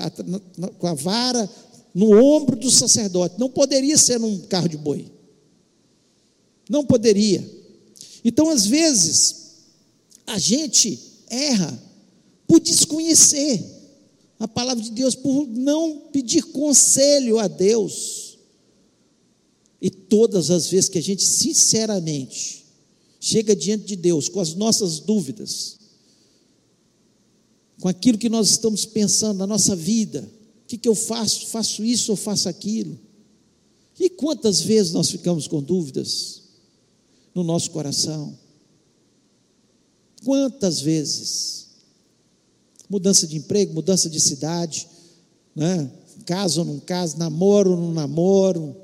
com 0.78 0.86
a 0.86 0.94
vara 0.94 1.48
no 1.94 2.12
ombro 2.22 2.54
do 2.54 2.70
sacerdote, 2.70 3.40
não 3.40 3.48
poderia 3.48 3.96
ser 3.96 4.20
num 4.20 4.38
carro 4.42 4.68
de 4.68 4.76
boi, 4.76 5.10
não 6.68 6.84
poderia. 6.84 7.44
Então, 8.24 8.50
às 8.50 8.66
vezes, 8.66 9.36
a 10.26 10.38
gente 10.38 10.98
erra 11.30 11.82
por 12.46 12.60
desconhecer 12.60 13.64
a 14.38 14.46
palavra 14.46 14.82
de 14.82 14.90
Deus, 14.90 15.14
por 15.14 15.46
não 15.48 16.02
pedir 16.12 16.42
conselho 16.42 17.38
a 17.38 17.48
Deus. 17.48 18.27
E 19.80 19.90
todas 19.90 20.50
as 20.50 20.68
vezes 20.68 20.88
que 20.88 20.98
a 20.98 21.02
gente 21.02 21.22
sinceramente 21.24 22.64
chega 23.20 23.54
diante 23.54 23.84
de 23.84 23.96
Deus 23.96 24.28
com 24.28 24.40
as 24.40 24.54
nossas 24.54 25.00
dúvidas, 25.00 25.78
com 27.80 27.88
aquilo 27.88 28.18
que 28.18 28.28
nós 28.28 28.50
estamos 28.50 28.84
pensando 28.84 29.38
na 29.38 29.46
nossa 29.46 29.76
vida, 29.76 30.28
o 30.64 30.66
que, 30.66 30.76
que 30.76 30.88
eu 30.88 30.94
faço? 30.94 31.46
Faço 31.46 31.84
isso 31.84 32.10
ou 32.10 32.16
faço 32.16 32.48
aquilo? 32.48 32.98
E 33.98 34.10
quantas 34.10 34.60
vezes 34.60 34.92
nós 34.92 35.10
ficamos 35.10 35.46
com 35.46 35.62
dúvidas 35.62 36.42
no 37.34 37.42
nosso 37.42 37.70
coração? 37.70 38.36
Quantas 40.24 40.80
vezes? 40.80 41.68
Mudança 42.88 43.26
de 43.26 43.36
emprego, 43.36 43.74
mudança 43.74 44.08
de 44.08 44.20
cidade, 44.20 44.88
né? 45.54 45.90
caso 46.24 46.60
ou 46.60 46.66
não 46.66 46.80
caso, 46.80 47.16
namoro 47.16 47.70
ou 47.70 47.76
não 47.76 47.92
namoro, 47.92 48.76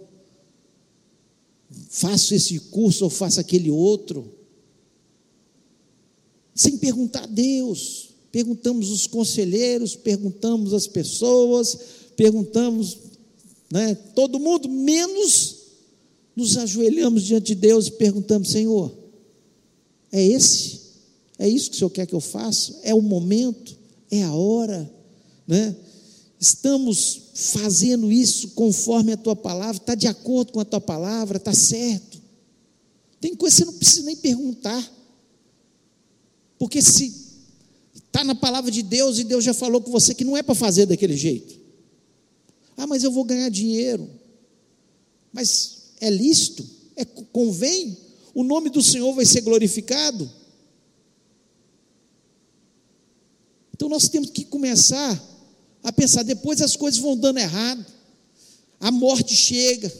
faço 1.94 2.34
esse 2.34 2.58
curso 2.58 3.04
ou 3.04 3.10
faço 3.10 3.38
aquele 3.38 3.70
outro, 3.70 4.34
sem 6.52 6.76
perguntar 6.76 7.22
a 7.22 7.26
Deus. 7.26 8.08
Perguntamos 8.32 8.90
os 8.90 9.06
conselheiros, 9.06 9.94
perguntamos 9.94 10.74
as 10.74 10.88
pessoas, 10.88 11.78
perguntamos 12.16 12.98
né, 13.70 13.94
todo 14.12 14.40
mundo, 14.40 14.68
menos 14.68 15.58
nos 16.34 16.56
ajoelhamos 16.56 17.22
diante 17.22 17.46
de 17.46 17.54
Deus 17.54 17.86
e 17.86 17.92
perguntamos: 17.92 18.50
Senhor, 18.50 18.92
é 20.10 20.20
esse? 20.20 20.80
É 21.38 21.48
isso 21.48 21.70
que 21.70 21.76
o 21.76 21.78
Senhor 21.78 21.90
quer 21.90 22.06
que 22.06 22.14
eu 22.14 22.20
faça? 22.20 22.76
É 22.82 22.92
o 22.92 23.00
momento? 23.00 23.78
É 24.10 24.24
a 24.24 24.34
hora? 24.34 24.92
Né? 25.46 25.76
Estamos 26.44 27.30
fazendo 27.32 28.12
isso 28.12 28.48
conforme 28.48 29.12
a 29.12 29.16
tua 29.16 29.34
palavra? 29.34 29.78
Está 29.78 29.94
de 29.94 30.06
acordo 30.06 30.52
com 30.52 30.60
a 30.60 30.64
tua 30.64 30.80
palavra? 30.80 31.38
Está 31.38 31.54
certo? 31.54 32.20
Tem 33.18 33.34
coisa 33.34 33.56
que 33.56 33.62
você 33.62 33.64
não 33.64 33.72
precisa 33.78 34.02
nem 34.02 34.14
perguntar. 34.14 34.92
Porque 36.58 36.82
se 36.82 37.14
está 37.94 38.22
na 38.22 38.34
palavra 38.34 38.70
de 38.70 38.82
Deus 38.82 39.18
e 39.18 39.24
Deus 39.24 39.42
já 39.42 39.54
falou 39.54 39.80
com 39.80 39.90
você 39.90 40.14
que 40.14 40.22
não 40.22 40.36
é 40.36 40.42
para 40.42 40.54
fazer 40.54 40.84
daquele 40.84 41.16
jeito. 41.16 41.58
Ah, 42.76 42.86
mas 42.86 43.02
eu 43.02 43.10
vou 43.10 43.24
ganhar 43.24 43.48
dinheiro. 43.48 44.06
Mas 45.32 45.94
é 45.98 46.10
lícito? 46.10 46.68
É, 46.94 47.06
convém? 47.06 47.96
O 48.34 48.44
nome 48.44 48.68
do 48.68 48.82
Senhor 48.82 49.14
vai 49.14 49.24
ser 49.24 49.40
glorificado? 49.40 50.30
Então 53.72 53.88
nós 53.88 54.10
temos 54.10 54.28
que 54.28 54.44
começar 54.44 55.33
a 55.84 55.92
pensar, 55.92 56.22
depois 56.22 56.62
as 56.62 56.74
coisas 56.74 56.98
vão 56.98 57.14
dando 57.14 57.38
errado, 57.38 57.84
a 58.80 58.90
morte 58.90 59.36
chega, 59.36 59.92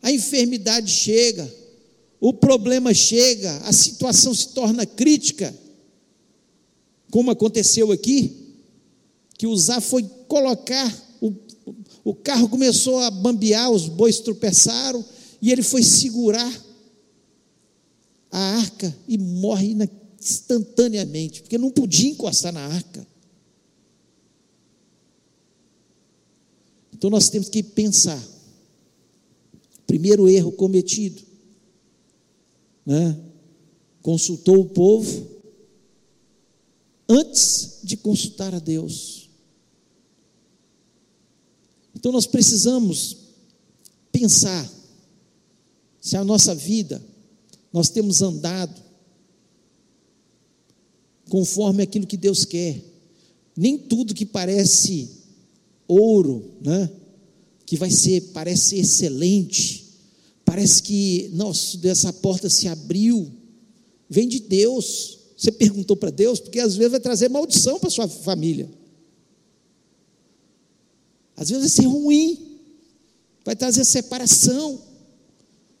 a 0.00 0.12
enfermidade 0.12 0.88
chega, 0.88 1.52
o 2.20 2.32
problema 2.32 2.94
chega, 2.94 3.58
a 3.64 3.72
situação 3.72 4.32
se 4.32 4.50
torna 4.50 4.86
crítica, 4.86 5.52
como 7.10 7.32
aconteceu 7.32 7.90
aqui, 7.90 8.54
que 9.36 9.48
o 9.48 9.56
Zá 9.56 9.80
foi 9.80 10.04
colocar, 10.28 11.18
o, 11.20 11.34
o 12.04 12.14
carro 12.14 12.48
começou 12.48 13.00
a 13.00 13.10
bambear, 13.10 13.70
os 13.70 13.88
bois 13.88 14.20
tropeçaram, 14.20 15.04
e 15.42 15.50
ele 15.50 15.62
foi 15.62 15.82
segurar 15.82 16.64
a 18.30 18.38
arca 18.58 18.96
e 19.08 19.18
morre 19.18 19.76
instantaneamente, 20.20 21.42
porque 21.42 21.58
não 21.58 21.70
podia 21.70 22.10
encostar 22.10 22.52
na 22.52 22.64
arca. 22.64 23.13
Então 27.04 27.10
nós 27.10 27.28
temos 27.28 27.50
que 27.50 27.62
pensar. 27.62 28.26
Primeiro 29.86 30.26
erro 30.26 30.50
cometido, 30.50 31.20
né? 32.86 33.20
consultou 34.00 34.60
o 34.60 34.70
povo 34.70 35.28
antes 37.06 37.80
de 37.82 37.98
consultar 37.98 38.54
a 38.54 38.58
Deus. 38.58 39.28
Então 41.94 42.10
nós 42.10 42.26
precisamos 42.26 43.18
pensar 44.10 44.66
se 46.00 46.16
a 46.16 46.24
nossa 46.24 46.54
vida 46.54 47.04
nós 47.70 47.90
temos 47.90 48.22
andado 48.22 48.82
conforme 51.28 51.82
aquilo 51.82 52.06
que 52.06 52.16
Deus 52.16 52.46
quer. 52.46 52.82
Nem 53.54 53.76
tudo 53.76 54.14
que 54.14 54.24
parece 54.24 55.23
ouro, 55.86 56.52
né? 56.60 56.90
Que 57.66 57.76
vai 57.76 57.90
ser, 57.90 58.20
parece 58.32 58.76
excelente, 58.76 59.86
parece 60.44 60.82
que, 60.82 61.30
nossa, 61.32 61.78
essa 61.88 62.12
porta 62.12 62.50
se 62.50 62.68
abriu, 62.68 63.30
vem 64.08 64.28
de 64.28 64.40
Deus. 64.40 65.18
Você 65.36 65.50
perguntou 65.50 65.96
para 65.96 66.10
Deus, 66.10 66.40
porque 66.40 66.60
às 66.60 66.76
vezes 66.76 66.90
vai 66.90 67.00
trazer 67.00 67.28
maldição 67.28 67.78
para 67.78 67.90
sua 67.90 68.08
família. 68.08 68.70
Às 71.36 71.48
vezes 71.50 71.62
vai 71.62 71.70
ser 71.70 71.88
ruim, 71.88 72.58
vai 73.44 73.56
trazer 73.56 73.84
separação, 73.84 74.80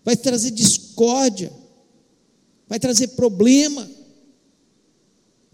vai 0.04 0.16
trazer 0.16 0.50
discórdia, 0.50 1.52
vai 2.68 2.78
trazer 2.78 3.08
problema. 3.08 3.88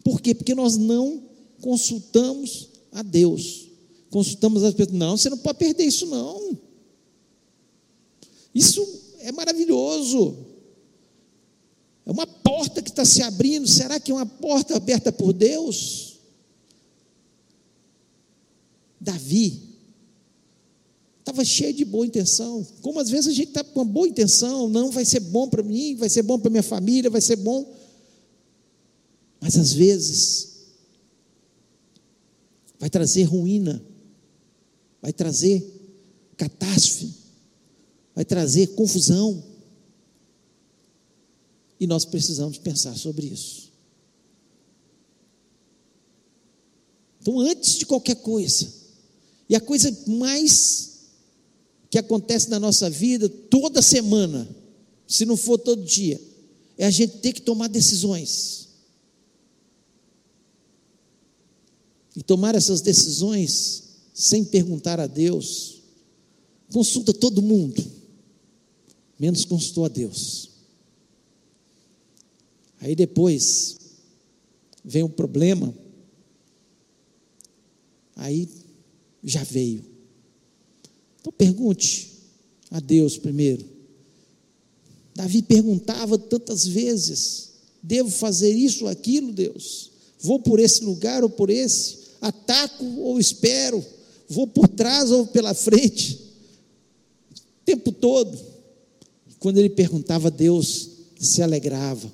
Por 0.03 0.21
quê? 0.21 0.35
Porque 0.35 0.55
nós 0.55 0.77
não 0.77 1.23
consultamos 1.61 2.69
a 2.91 3.03
Deus. 3.03 3.70
Consultamos 4.11 4.63
as 4.65 4.75
pessoas. 4.75 4.97
Não, 4.97 5.17
você 5.17 5.31
não 5.31 5.39
pode 5.39 5.59
perder 5.59 5.85
isso, 5.85 6.07
não. 6.07 6.59
Isso 8.55 8.87
é 9.21 9.31
maravilhoso. 9.31 10.47
É 12.05 12.11
uma 12.11 12.27
porta 12.27 12.83
que 12.83 12.91
está 12.91 13.05
se 13.05 13.23
abrindo. 13.23 13.69
Será 13.69 14.01
que 14.01 14.11
é 14.11 14.15
uma 14.15 14.27
porta 14.27 14.77
aberta 14.77 15.13
por 15.13 15.33
Deus? 15.33 16.19
Davi 19.01 19.71
estava 21.21 21.45
cheio 21.45 21.73
de 21.73 21.85
boa 21.85 22.05
intenção. 22.05 22.67
Como 22.83 22.99
às 22.99 23.09
vezes 23.09 23.29
a 23.29 23.33
gente 23.33 23.49
está 23.49 23.63
com 23.63 23.81
uma 23.81 23.85
boa 23.85 24.09
intenção, 24.09 24.69
não 24.69 24.91
vai 24.91 25.05
ser 25.05 25.21
bom 25.21 25.49
para 25.49 25.63
mim, 25.63 25.95
vai 25.95 26.09
ser 26.09 26.23
bom 26.23 26.39
para 26.39 26.51
minha 26.51 26.63
família, 26.63 27.09
vai 27.09 27.21
ser 27.21 27.37
bom. 27.37 27.73
Mas 29.41 29.57
às 29.57 29.73
vezes 29.73 30.51
vai 32.79 32.91
trazer 32.91 33.25
ruína, 33.25 33.83
vai 35.01 35.13
trazer 35.13 35.65
catástrofe, 36.37 37.13
vai 38.15 38.25
trazer 38.25 38.69
confusão. 38.69 39.45
E 41.79 41.87
nós 41.87 42.05
precisamos 42.05 42.59
pensar 42.59 42.97
sobre 42.97 43.27
isso. 43.27 43.71
Então, 47.21 47.39
antes 47.39 47.79
de 47.79 47.87
qualquer 47.87 48.17
coisa, 48.17 48.73
e 49.49 49.55
a 49.55 49.61
coisa 49.61 49.95
mais 50.07 50.91
que 51.91 51.99
acontece 51.99 52.49
na 52.49 52.61
nossa 52.61 52.89
vida 52.89 53.29
toda 53.29 53.83
semana, 53.83 54.49
se 55.07 55.27
não 55.27 55.37
for 55.37 55.59
todo 55.59 55.83
dia, 55.83 56.21
é 56.79 56.87
a 56.87 56.91
gente 56.91 57.19
ter 57.19 57.33
que 57.33 57.43
tomar 57.43 57.69
decisões. 57.69 58.69
E 62.15 62.23
tomar 62.23 62.55
essas 62.55 62.81
decisões 62.81 63.90
sem 64.21 64.45
perguntar 64.45 65.01
a 65.01 65.07
Deus, 65.07 65.81
consulta 66.71 67.11
todo 67.15 67.41
mundo, 67.41 67.83
menos 69.19 69.47
consultou 69.47 69.87
a 69.87 69.89
Deus. 69.89 70.51
Aí 72.81 72.95
depois 72.95 73.79
vem 74.85 75.03
o 75.03 75.09
problema, 75.09 75.75
aí 78.15 78.47
já 79.25 79.43
veio. 79.43 79.83
Então 81.19 81.33
pergunte 81.33 82.11
a 82.71 82.79
Deus 82.79 83.17
primeiro. 83.17 83.65
Davi 85.15 85.41
perguntava 85.41 86.19
tantas 86.19 86.67
vezes: 86.67 87.53
devo 87.83 88.11
fazer 88.11 88.53
isso 88.53 88.85
ou 88.85 88.91
aquilo, 88.91 89.33
Deus? 89.33 89.93
Vou 90.21 90.41
por 90.41 90.61
esse 90.61 90.85
lugar 90.85 91.25
ou 91.25 91.31
por 91.31 91.49
esse? 91.49 92.01
Ataco 92.21 92.85
ou 92.85 93.19
espero? 93.19 93.83
Vou 94.31 94.47
por 94.47 94.69
trás 94.69 95.11
ou 95.11 95.27
pela 95.27 95.53
frente? 95.53 96.15
O 97.35 97.65
tempo 97.65 97.91
todo. 97.91 98.39
Quando 99.41 99.59
ele 99.59 99.71
perguntava, 99.71 100.31
Deus 100.31 100.89
se 101.19 101.43
alegrava. 101.43 102.11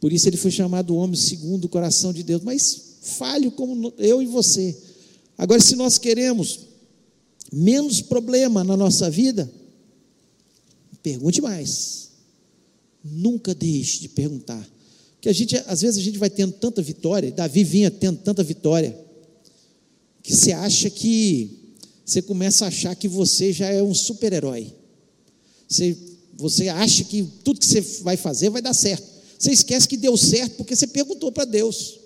Por 0.00 0.12
isso 0.12 0.28
ele 0.28 0.36
foi 0.36 0.50
chamado 0.50 0.96
homem 0.96 1.16
segundo 1.16 1.66
o 1.66 1.68
coração 1.68 2.12
de 2.12 2.24
Deus. 2.24 2.42
Mas 2.42 2.96
falho 3.02 3.52
como 3.52 3.94
eu 3.98 4.20
e 4.20 4.26
você. 4.26 4.76
Agora, 5.38 5.60
se 5.60 5.76
nós 5.76 5.96
queremos 5.96 6.60
menos 7.52 8.00
problema 8.02 8.64
na 8.64 8.76
nossa 8.76 9.08
vida, 9.08 9.50
pergunte 11.04 11.40
mais. 11.40 12.08
Nunca 13.04 13.54
deixe 13.54 14.00
de 14.00 14.08
perguntar. 14.08 14.68
Que 15.20 15.28
a 15.28 15.32
gente, 15.32 15.56
às 15.66 15.82
vezes, 15.82 15.98
a 15.98 16.02
gente 16.02 16.18
vai 16.18 16.30
tendo 16.30 16.52
tanta 16.52 16.82
vitória, 16.82 17.30
Davi 17.30 17.62
vinha 17.62 17.90
tendo 17.90 18.18
tanta 18.18 18.42
vitória, 18.42 19.03
que 20.24 20.34
você 20.34 20.52
acha 20.52 20.88
que 20.88 21.50
você 22.02 22.22
começa 22.22 22.64
a 22.64 22.68
achar 22.68 22.96
que 22.96 23.06
você 23.06 23.52
já 23.52 23.68
é 23.68 23.82
um 23.82 23.94
super-herói. 23.94 24.72
Você, 25.68 25.96
você 26.34 26.68
acha 26.70 27.04
que 27.04 27.22
tudo 27.44 27.60
que 27.60 27.66
você 27.66 27.82
vai 28.02 28.16
fazer 28.16 28.48
vai 28.48 28.62
dar 28.62 28.72
certo. 28.72 29.06
Você 29.38 29.52
esquece 29.52 29.86
que 29.86 29.98
deu 29.98 30.16
certo 30.16 30.56
porque 30.56 30.74
você 30.74 30.86
perguntou 30.86 31.30
para 31.30 31.44
Deus. 31.44 32.00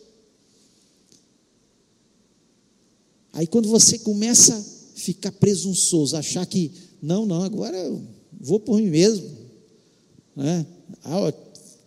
Aí 3.32 3.46
quando 3.46 3.68
você 3.68 4.00
começa 4.00 4.66
ficar 4.96 5.30
presunçoso, 5.30 6.16
achar 6.16 6.44
que, 6.44 6.72
não, 7.00 7.24
não, 7.24 7.44
agora 7.44 7.76
eu 7.76 8.02
vou 8.40 8.58
por 8.58 8.78
mim 8.78 8.90
mesmo. 8.90 9.30
Né? 10.34 10.66
Ah, 11.04 11.32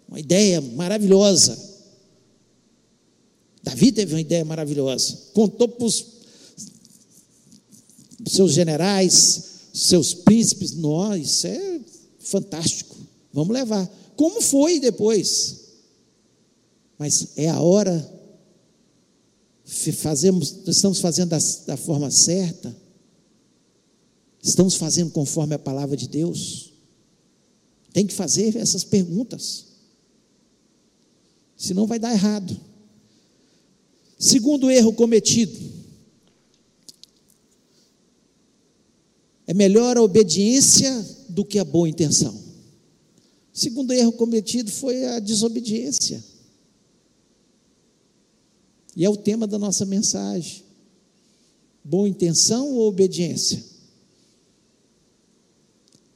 uma 0.08 0.20
ideia 0.20 0.62
maravilhosa. 0.62 1.60
Davi 3.62 3.92
teve 3.92 4.14
uma 4.14 4.22
ideia 4.22 4.46
maravilhosa. 4.46 5.18
Contou 5.34 5.68
para 5.68 5.86
os 5.86 6.21
seus 8.26 8.54
generais, 8.54 9.44
seus 9.74 10.14
príncipes. 10.14 10.74
Nossa, 10.74 11.18
isso 11.18 11.48
é 11.48 11.82
fantástico. 12.20 12.98
Vamos 13.34 13.54
levar. 13.54 13.90
Como 14.16 14.42
foi 14.42 14.80
depois? 14.80 15.62
Mas 16.98 17.30
é 17.36 17.50
a 17.50 17.60
hora. 17.60 18.22
Fazemos, 19.64 20.58
estamos 20.68 21.00
fazendo 21.00 21.30
da, 21.30 21.40
da 21.66 21.78
forma 21.78 22.12
certa. 22.12 22.76
Estamos 24.44 24.76
fazendo 24.76 25.12
conforme 25.12 25.56
a 25.56 25.60
palavra 25.60 25.96
de 25.96 26.08
Deus. 26.08 26.74
Tem 27.94 28.06
que 28.06 28.14
fazer 28.14 28.56
essas 28.58 28.84
perguntas. 28.84 29.66
Senão 31.56 31.86
vai 31.86 32.00
dar 32.00 32.12
errado. 32.12 32.60
Segundo 34.18 34.70
erro 34.70 34.94
cometido, 34.94 35.58
é 39.52 39.54
melhor 39.54 39.98
a 39.98 40.02
obediência 40.02 41.06
do 41.28 41.44
que 41.44 41.60
a 41.60 41.66
boa 41.66 41.90
intenção. 41.90 42.34
Segundo 43.52 43.92
erro 43.92 44.14
cometido 44.14 44.72
foi 44.72 45.04
a 45.04 45.20
desobediência. 45.20 46.24
E 48.96 49.04
é 49.04 49.10
o 49.10 49.18
tema 49.18 49.46
da 49.46 49.60
nossa 49.60 49.86
mensagem. 49.86 50.64
Boa 51.84 52.08
intenção 52.08 52.72
ou 52.76 52.88
obediência? 52.88 53.62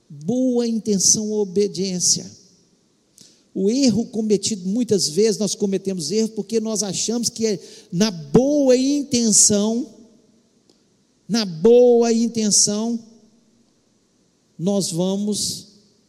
Boa 0.08 0.66
intenção 0.66 1.30
ou 1.30 1.42
obediência? 1.42 2.32
O 3.54 3.70
erro 3.70 4.06
cometido, 4.06 4.66
muitas 4.66 5.10
vezes 5.10 5.38
nós 5.38 5.56
cometemos 5.56 6.10
erro 6.10 6.30
porque 6.30 6.62
nós 6.62 6.84
achamos 6.84 7.28
que 7.28 7.46
é 7.46 7.60
na 7.92 8.12
boa 8.12 8.78
intenção, 8.78 9.94
na 11.28 11.44
boa 11.44 12.14
intenção, 12.14 12.98
nós 14.58 14.92
vamos 14.92 15.68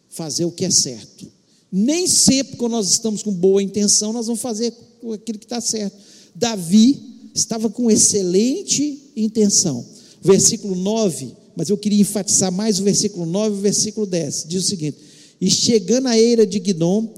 fazer 0.08 0.44
o 0.44 0.52
que 0.52 0.64
é 0.64 0.70
certo. 0.70 1.26
Nem 1.70 2.06
sempre, 2.06 2.56
quando 2.56 2.72
nós 2.72 2.90
estamos 2.90 3.22
com 3.22 3.32
boa 3.32 3.62
intenção, 3.62 4.12
nós 4.12 4.26
vamos 4.26 4.40
fazer 4.40 4.72
aquilo 5.12 5.38
que 5.38 5.44
está 5.44 5.60
certo. 5.60 5.96
Davi 6.34 7.00
estava 7.34 7.68
com 7.68 7.90
excelente 7.90 9.10
intenção. 9.16 9.84
Versículo 10.22 10.74
9, 10.74 11.32
mas 11.54 11.68
eu 11.68 11.76
queria 11.76 12.00
enfatizar 12.00 12.50
mais 12.50 12.80
o 12.80 12.84
versículo 12.84 13.26
9 13.26 13.56
e 13.56 13.58
o 13.58 13.62
versículo 13.62 14.06
10. 14.06 14.46
Diz 14.48 14.64
o 14.64 14.66
seguinte: 14.66 14.98
E 15.40 15.50
chegando 15.50 16.08
à 16.08 16.18
eira 16.18 16.46
de 16.46 16.58
Guidom, 16.58 17.12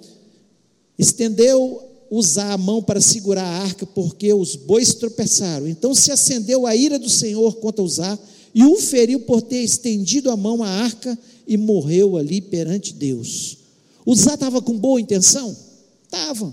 estendeu 0.98 1.82
usar 2.10 2.52
a 2.52 2.58
mão 2.58 2.82
para 2.82 3.00
segurar 3.00 3.44
a 3.44 3.62
arca, 3.62 3.86
porque 3.86 4.32
os 4.32 4.56
bois 4.56 4.94
tropeçaram. 4.94 5.68
Então 5.68 5.94
se 5.94 6.10
acendeu 6.10 6.66
a 6.66 6.74
ira 6.74 6.98
do 6.98 7.08
Senhor 7.08 7.56
contra 7.56 7.82
Uzá, 7.82 8.18
e 8.58 8.64
o 8.64 8.74
feriu 8.74 9.20
por 9.20 9.40
ter 9.40 9.62
estendido 9.62 10.32
a 10.32 10.36
mão 10.36 10.64
à 10.64 10.68
arca 10.68 11.16
e 11.46 11.56
morreu 11.56 12.16
ali 12.16 12.40
perante 12.40 12.92
Deus. 12.92 13.56
Uzá 14.04 14.34
estava 14.34 14.60
com 14.60 14.76
boa 14.76 15.00
intenção? 15.00 15.56
Estava. 16.02 16.52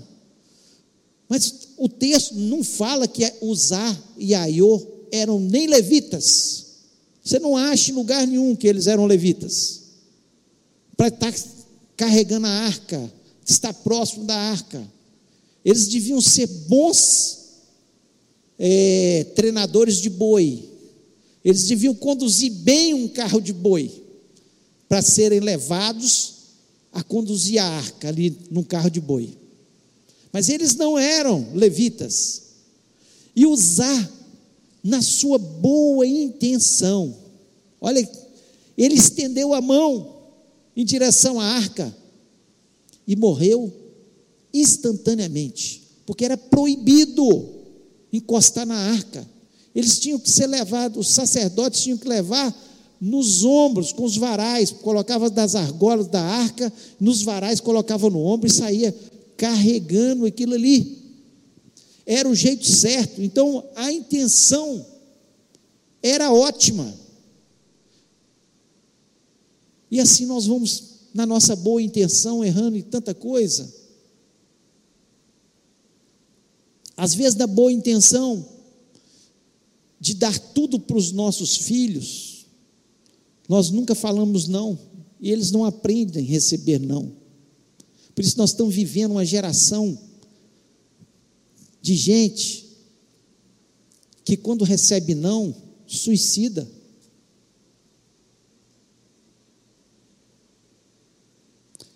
Mas 1.28 1.70
o 1.76 1.88
texto 1.88 2.36
não 2.36 2.62
fala 2.62 3.08
que 3.08 3.28
Uzá 3.40 4.00
e 4.16 4.36
Aiô 4.36 4.80
eram 5.10 5.40
nem 5.40 5.66
levitas. 5.66 6.66
Você 7.24 7.40
não 7.40 7.56
acha 7.56 7.90
em 7.90 7.94
lugar 7.94 8.24
nenhum 8.24 8.54
que 8.54 8.68
eles 8.68 8.86
eram 8.86 9.04
levitas. 9.04 9.80
Para 10.96 11.08
estar 11.08 11.34
carregando 11.96 12.46
a 12.46 12.50
arca, 12.50 13.12
está 13.44 13.72
próximo 13.72 14.26
da 14.26 14.36
arca. 14.36 14.80
Eles 15.64 15.88
deviam 15.88 16.20
ser 16.20 16.46
bons 16.68 17.48
é, 18.56 19.26
treinadores 19.34 19.96
de 19.96 20.08
boi. 20.08 20.75
Eles 21.46 21.62
deviam 21.62 21.94
conduzir 21.94 22.50
bem 22.50 22.92
um 22.92 23.06
carro 23.06 23.40
de 23.40 23.52
boi 23.52 24.02
para 24.88 25.00
serem 25.00 25.38
levados 25.38 26.34
a 26.92 27.04
conduzir 27.04 27.62
a 27.62 27.64
arca 27.64 28.08
ali 28.08 28.36
num 28.50 28.64
carro 28.64 28.90
de 28.90 29.00
boi. 29.00 29.38
Mas 30.32 30.48
eles 30.48 30.74
não 30.74 30.98
eram 30.98 31.52
levitas. 31.54 32.42
E 33.36 33.46
usar 33.46 34.12
na 34.82 35.00
sua 35.00 35.38
boa 35.38 36.04
intenção. 36.04 37.16
Olha, 37.80 38.10
ele 38.76 38.96
estendeu 38.96 39.54
a 39.54 39.60
mão 39.60 40.16
em 40.76 40.84
direção 40.84 41.38
à 41.38 41.44
arca 41.44 41.96
e 43.06 43.14
morreu 43.14 43.72
instantaneamente, 44.52 45.80
porque 46.04 46.24
era 46.24 46.36
proibido 46.36 47.50
encostar 48.12 48.66
na 48.66 48.74
arca. 48.74 49.35
Eles 49.76 49.98
tinham 49.98 50.18
que 50.18 50.30
ser 50.30 50.46
levados, 50.46 51.06
os 51.06 51.12
sacerdotes 51.12 51.82
tinham 51.82 51.98
que 51.98 52.08
levar 52.08 52.50
nos 52.98 53.44
ombros, 53.44 53.92
com 53.92 54.04
os 54.04 54.16
varais, 54.16 54.70
colocava 54.70 55.28
das 55.28 55.54
argolas 55.54 56.06
da 56.06 56.22
arca, 56.22 56.72
nos 56.98 57.20
varais 57.20 57.60
colocava 57.60 58.08
no 58.08 58.24
ombro 58.24 58.46
e 58.46 58.50
saía 58.50 58.96
carregando 59.36 60.24
aquilo 60.24 60.54
ali. 60.54 60.96
Era 62.06 62.26
o 62.26 62.34
jeito 62.34 62.64
certo. 62.64 63.20
Então 63.20 63.62
a 63.76 63.92
intenção 63.92 64.86
era 66.02 66.32
ótima. 66.32 66.94
E 69.90 70.00
assim 70.00 70.24
nós 70.24 70.46
vamos 70.46 70.84
na 71.12 71.26
nossa 71.26 71.54
boa 71.54 71.82
intenção, 71.82 72.42
errando 72.42 72.78
em 72.78 72.82
tanta 72.82 73.12
coisa. 73.12 73.70
Às 76.96 77.14
vezes, 77.14 77.34
da 77.34 77.46
boa 77.46 77.70
intenção 77.70 78.55
de 80.06 80.14
dar 80.14 80.38
tudo 80.38 80.78
para 80.78 80.96
os 80.96 81.10
nossos 81.10 81.56
filhos, 81.56 82.46
nós 83.48 83.70
nunca 83.70 83.92
falamos 83.92 84.46
não, 84.46 84.78
e 85.20 85.32
eles 85.32 85.50
não 85.50 85.64
aprendem 85.64 86.24
a 86.24 86.28
receber 86.28 86.78
não. 86.78 87.10
Por 88.14 88.24
isso, 88.24 88.38
nós 88.38 88.50
estamos 88.50 88.72
vivendo 88.72 89.10
uma 89.10 89.24
geração 89.24 89.98
de 91.82 91.96
gente 91.96 92.68
que, 94.24 94.36
quando 94.36 94.64
recebe 94.64 95.12
não, 95.12 95.52
suicida. 95.88 96.70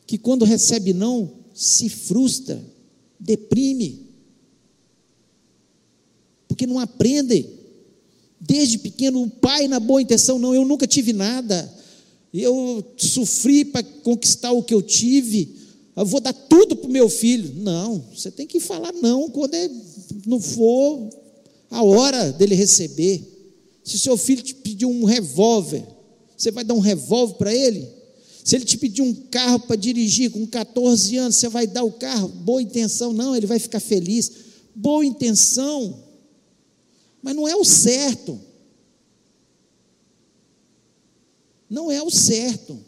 que 0.04 0.18
quando 0.18 0.44
recebe 0.44 0.92
não, 0.92 1.32
se 1.54 1.88
frustra, 1.88 2.60
deprime, 3.20 4.08
porque 6.48 6.66
não 6.66 6.80
aprendem. 6.80 7.59
Desde 8.40 8.78
pequeno, 8.78 9.22
o 9.22 9.28
pai, 9.28 9.68
na 9.68 9.78
boa 9.78 10.00
intenção, 10.00 10.38
não, 10.38 10.54
eu 10.54 10.64
nunca 10.64 10.86
tive 10.86 11.12
nada, 11.12 11.70
eu 12.32 12.82
sofri 12.96 13.64
para 13.64 13.82
conquistar 13.82 14.52
o 14.52 14.62
que 14.62 14.72
eu 14.72 14.80
tive, 14.80 15.56
eu 15.96 16.06
vou 16.06 16.20
dar 16.20 16.32
tudo 16.32 16.74
para 16.76 16.88
o 16.88 16.92
meu 16.92 17.10
filho. 17.10 17.52
Não, 17.56 18.02
você 18.14 18.30
tem 18.30 18.46
que 18.46 18.60
falar 18.60 18.92
não 18.94 19.28
quando 19.28 19.54
é, 19.54 19.70
não 20.26 20.40
for 20.40 21.10
a 21.70 21.82
hora 21.82 22.32
dele 22.32 22.54
receber. 22.54 23.22
Se 23.84 23.98
seu 23.98 24.16
filho 24.16 24.42
te 24.42 24.54
pedir 24.54 24.86
um 24.86 25.04
revólver, 25.04 25.84
você 26.36 26.50
vai 26.50 26.64
dar 26.64 26.74
um 26.74 26.80
revólver 26.80 27.34
para 27.34 27.54
ele? 27.54 27.86
Se 28.44 28.56
ele 28.56 28.64
te 28.64 28.78
pedir 28.78 29.02
um 29.02 29.12
carro 29.12 29.60
para 29.60 29.76
dirigir 29.76 30.30
com 30.30 30.46
14 30.46 31.16
anos, 31.16 31.36
você 31.36 31.48
vai 31.48 31.66
dar 31.66 31.84
o 31.84 31.92
carro? 31.92 32.28
Boa 32.28 32.62
intenção, 32.62 33.12
não, 33.12 33.36
ele 33.36 33.46
vai 33.46 33.58
ficar 33.58 33.80
feliz. 33.80 34.32
Boa 34.74 35.04
intenção, 35.04 35.98
mas 37.22 37.34
não 37.34 37.46
é 37.46 37.54
o 37.54 37.64
certo. 37.64 38.40
Não 41.68 41.90
é 41.90 42.02
o 42.02 42.10
certo. 42.10 42.78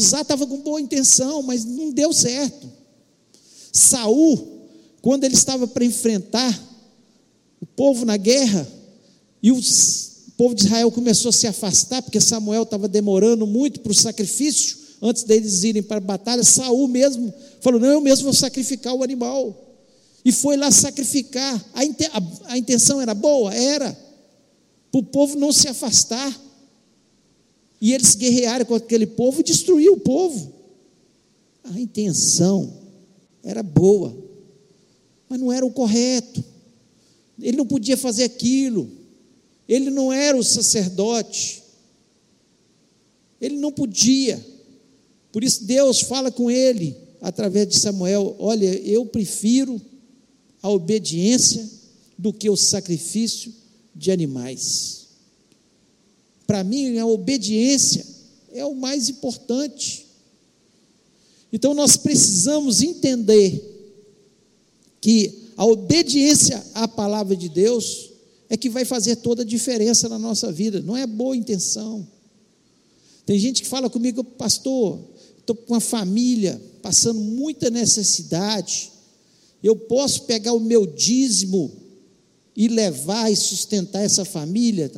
Zá 0.00 0.22
estava 0.22 0.46
com 0.46 0.58
boa 0.58 0.80
intenção, 0.80 1.42
mas 1.42 1.64
não 1.64 1.90
deu 1.90 2.12
certo. 2.12 2.70
Saul, 3.72 4.68
quando 5.00 5.24
ele 5.24 5.34
estava 5.34 5.66
para 5.66 5.84
enfrentar 5.84 6.58
o 7.60 7.66
povo 7.66 8.04
na 8.04 8.16
guerra, 8.16 8.66
e 9.42 9.50
os 9.50 10.12
o 10.28 10.34
povo 10.34 10.54
de 10.54 10.64
Israel 10.64 10.90
começou 10.90 11.28
a 11.28 11.32
se 11.32 11.46
afastar, 11.46 12.02
porque 12.02 12.18
Samuel 12.18 12.62
estava 12.62 12.88
demorando 12.88 13.46
muito 13.46 13.80
para 13.80 13.92
o 13.92 13.94
sacrifício, 13.94 14.78
antes 15.00 15.24
deles 15.24 15.62
irem 15.62 15.82
para 15.82 15.98
a 15.98 16.00
batalha. 16.00 16.42
Saul 16.42 16.88
mesmo 16.88 17.32
falou: 17.60 17.78
Não, 17.78 17.88
eu 17.88 18.00
mesmo 18.00 18.24
vou 18.24 18.32
sacrificar 18.32 18.94
o 18.94 19.02
animal. 19.02 19.71
E 20.24 20.30
foi 20.30 20.56
lá 20.56 20.70
sacrificar. 20.70 21.64
A, 22.46 22.56
intenção 22.56 23.00
era 23.00 23.14
boa? 23.14 23.54
Era. 23.54 23.92
Para 24.90 25.00
o 25.00 25.04
povo 25.04 25.38
não 25.38 25.52
se 25.52 25.68
afastar. 25.68 26.40
E 27.80 27.92
eles 27.92 28.14
guerrearam 28.14 28.64
com 28.64 28.74
aquele 28.74 29.06
povo 29.06 29.40
e 29.40 29.44
destruíram 29.44 29.94
o 29.94 30.00
povo. 30.00 30.52
A 31.64 31.80
intenção 31.80 32.72
era 33.42 33.62
boa, 33.62 34.16
mas 35.28 35.40
não 35.40 35.52
era 35.52 35.66
o 35.66 35.72
correto. 35.72 36.44
Ele 37.40 37.56
não 37.56 37.66
podia 37.66 37.96
fazer 37.96 38.24
aquilo. 38.24 38.88
Ele 39.68 39.90
não 39.90 40.12
era 40.12 40.36
o 40.36 40.44
sacerdote. 40.44 41.62
Ele 43.40 43.56
não 43.56 43.72
podia. 43.72 44.44
Por 45.32 45.42
isso 45.42 45.64
Deus 45.64 46.00
fala 46.02 46.30
com 46.30 46.48
ele 46.48 46.96
através 47.20 47.66
de 47.66 47.78
Samuel: 47.80 48.36
Olha, 48.38 48.66
eu 48.86 49.04
prefiro 49.06 49.80
a 50.62 50.70
obediência 50.70 51.68
do 52.16 52.32
que 52.32 52.48
o 52.48 52.56
sacrifício 52.56 53.52
de 53.94 54.10
animais. 54.10 55.08
Para 56.46 56.62
mim, 56.62 56.98
a 56.98 57.06
obediência 57.06 58.06
é 58.52 58.64
o 58.64 58.74
mais 58.74 59.08
importante. 59.08 60.06
Então, 61.52 61.74
nós 61.74 61.96
precisamos 61.96 62.80
entender 62.80 63.70
que 65.00 65.50
a 65.56 65.66
obediência 65.66 66.64
à 66.74 66.86
palavra 66.86 67.36
de 67.36 67.48
Deus 67.48 68.10
é 68.48 68.56
que 68.56 68.70
vai 68.70 68.84
fazer 68.84 69.16
toda 69.16 69.42
a 69.42 69.46
diferença 69.46 70.08
na 70.08 70.18
nossa 70.18 70.52
vida, 70.52 70.80
não 70.82 70.96
é 70.96 71.06
boa 71.06 71.36
intenção. 71.36 72.06
Tem 73.24 73.38
gente 73.38 73.62
que 73.62 73.68
fala 73.68 73.88
comigo, 73.88 74.22
pastor, 74.22 75.00
estou 75.38 75.56
com 75.56 75.72
uma 75.72 75.80
família 75.80 76.60
passando 76.82 77.18
muita 77.18 77.70
necessidade, 77.70 78.91
eu 79.62 79.76
posso 79.76 80.22
pegar 80.22 80.52
o 80.52 80.60
meu 80.60 80.86
dízimo 80.86 81.70
e 82.56 82.68
levar 82.68 83.30
e 83.30 83.36
sustentar 83.36 84.02
essa 84.02 84.24
família? 84.24 84.90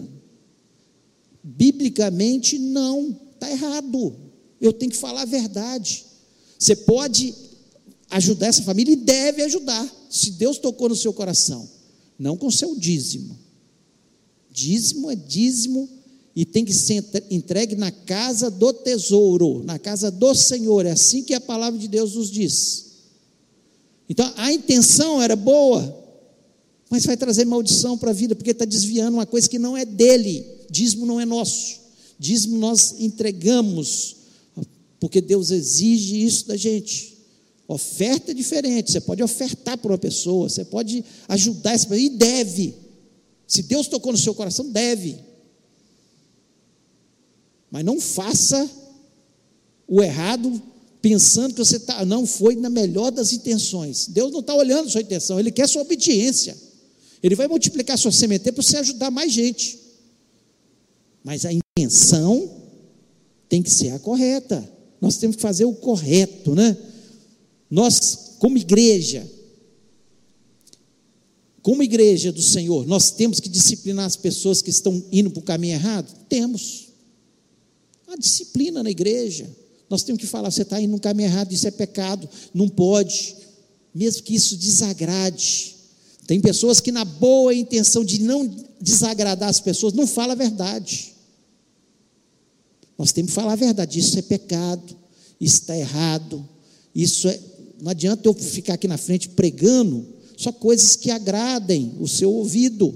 Biblicamente, 1.43 2.59
não, 2.59 3.17
está 3.35 3.51
errado. 3.51 4.17
Eu 4.61 4.73
tenho 4.73 4.91
que 4.91 4.97
falar 4.97 5.23
a 5.23 5.27
verdade. 5.27 6.05
Você 6.59 6.75
pode 6.75 7.35
ajudar 8.11 8.47
essa 8.47 8.63
família 8.63 8.93
e 8.93 8.97
deve 8.97 9.43
ajudar, 9.43 9.87
se 10.09 10.31
Deus 10.33 10.59
tocou 10.59 10.89
no 10.89 10.97
seu 10.97 11.13
coração, 11.13 11.69
não 12.19 12.37
com 12.37 12.51
seu 12.51 12.77
dízimo. 12.77 13.39
Dízimo 14.51 15.11
é 15.11 15.17
dízimo 15.17 15.89
e 16.35 16.45
tem 16.45 16.65
que 16.65 16.73
ser 16.73 17.05
entregue 17.31 17.75
na 17.75 17.91
casa 17.91 18.51
do 18.51 18.73
tesouro, 18.73 19.63
na 19.65 19.79
casa 19.79 20.11
do 20.11 20.35
Senhor. 20.35 20.87
É 20.87 20.93
assim 20.93 21.23
que 21.23 21.35
a 21.35 21.41
palavra 21.41 21.79
de 21.79 21.89
Deus 21.89 22.15
nos 22.15 22.31
diz. 22.31 22.84
Então 24.09 24.33
a 24.37 24.53
intenção 24.53 25.21
era 25.21 25.35
boa, 25.35 26.03
mas 26.91 27.07
vai 27.07 27.17
trazer 27.17 27.45
maldição 27.45 27.97
para 27.97 28.11
a 28.11 28.15
vida, 28.15 28.35
porque 28.35 28.51
está 28.51 28.65
desviando 28.65 29.15
uma 29.15 29.27
coisa 29.27 29.49
que 29.49 29.59
não 29.59 29.77
é 29.77 29.85
dele. 29.85 30.47
Dízimo 30.71 31.07
não 31.07 31.21
é 31.21 31.25
nosso. 31.25 31.81
Dízimo 32.19 32.59
nós 32.59 32.95
entregamos, 32.99 34.17
porque 35.01 35.21
Deus 35.21 35.51
exige 35.51 36.25
isso 36.25 36.47
da 36.47 36.57
gente. 36.57 37.15
Oferta 37.67 38.33
é 38.33 38.35
diferente, 38.35 38.93
você 38.93 39.01
pode 39.01 39.23
ofertar 39.23 39.79
para 39.79 39.91
uma 39.91 39.99
pessoa, 39.99 40.49
você 40.49 40.65
pode 40.65 41.03
ajudar 41.29 41.73
essa 41.73 41.87
pessoa, 41.87 42.07
e 42.07 42.11
deve. 42.11 42.75
Se 43.47 43.63
Deus 43.63 43.89
tocou 43.89 44.13
no 44.13 44.19
seu 44.19 44.35
coração, 44.35 44.71
deve. 44.71 45.17
Mas 47.71 47.85
não 47.85 48.01
faça 48.01 48.71
o 49.89 50.03
errado 50.03 50.63
pensando 51.05 51.53
que 51.53 51.59
você 51.59 51.79
tá, 51.79 52.03
não 52.07 52.27
foi 52.27 52.57
na 52.57 52.71
melhor 52.71 53.11
das 53.11 53.31
intenções. 53.31 54.07
Deus 54.09 54.33
não 54.33 54.41
está 54.41 54.55
olhando 54.55 54.89
sua 54.89 55.03
intenção, 55.03 55.39
Ele 55.39 55.53
quer 55.53 55.69
sua 55.69 55.83
obediência. 55.83 56.57
Ele 57.23 57.35
vai 57.35 57.47
multiplicar 57.47 57.99
sua 57.99 58.11
semente 58.11 58.51
para 58.51 58.63
você 58.63 58.79
ajudar 58.79 59.11
mais 59.11 59.31
gente. 59.31 59.79
Mas 61.23 61.45
a 61.45 61.51
intenção 61.53 62.51
tem 63.51 63.63
que 63.63 63.71
ser 63.71 63.91
a 63.91 63.99
correta. 63.99 64.67
Nós 64.99 65.19
temos 65.19 65.37
que 65.37 65.43
fazer 65.43 65.67
o 65.67 65.75
correto, 65.75 66.55
né? 66.55 66.75
Nós, 67.71 68.37
como 68.39 68.57
igreja, 68.57 69.31
como 71.61 71.83
igreja 71.83 72.33
do 72.33 72.41
Senhor, 72.41 72.87
nós 72.87 73.11
temos 73.11 73.41
que 73.41 73.49
disciplinar 73.51 74.07
as 74.07 74.17
pessoas 74.17 74.63
que 74.63 74.71
estão 74.71 75.05
indo 75.13 75.31
para 75.31 75.41
o 75.41 75.45
caminho 75.45 75.75
errado? 75.75 76.11
Temos. 76.31 76.89
A 78.09 78.17
disciplina 78.17 78.83
na 78.83 78.91
igreja. 78.91 79.64
Nós 79.89 80.03
temos 80.03 80.21
que 80.21 80.27
falar: 80.27 80.51
você 80.51 80.63
está 80.63 80.81
indo 80.81 80.93
no 80.93 81.01
caminho 81.01 81.29
errado, 81.29 81.53
isso 81.53 81.67
é 81.67 81.71
pecado, 81.71 82.29
não 82.53 82.69
pode, 82.69 83.37
mesmo 83.95 84.23
que 84.23 84.35
isso 84.35 84.57
desagrade. 84.57 85.75
Tem 86.27 86.41
pessoas 86.41 86.81
que, 86.81 86.91
na 86.91 87.05
boa 87.05 87.55
intenção 87.55 88.05
de 88.05 88.23
não 88.23 88.47
desagradar 88.81 89.49
as 89.49 89.61
pessoas, 89.61 89.93
não 89.93 90.07
falam 90.07 90.33
a 90.33 90.37
verdade. 90.37 91.15
Nós 92.97 93.13
temos 93.13 93.31
que 93.31 93.35
falar 93.35 93.53
a 93.53 93.57
verdade: 93.57 93.99
isso 93.99 94.19
é 94.19 94.23
pecado, 94.23 94.97
isso 95.41 95.61
está 95.61 95.77
errado, 95.77 96.49
isso 96.95 97.29
é. 97.29 97.39
Não 97.81 97.91
adianta 97.91 98.27
eu 98.27 98.35
ficar 98.35 98.75
aqui 98.75 98.89
na 98.89 98.97
frente 98.97 99.29
pregando 99.29 100.07
só 100.37 100.51
coisas 100.51 100.97
que 100.97 101.11
agradem 101.11 101.95
o 102.01 102.09
seu 102.09 102.33
ouvido, 102.33 102.95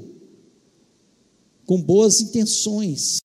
com 1.66 1.80
boas 1.80 2.20
intenções, 2.20 3.20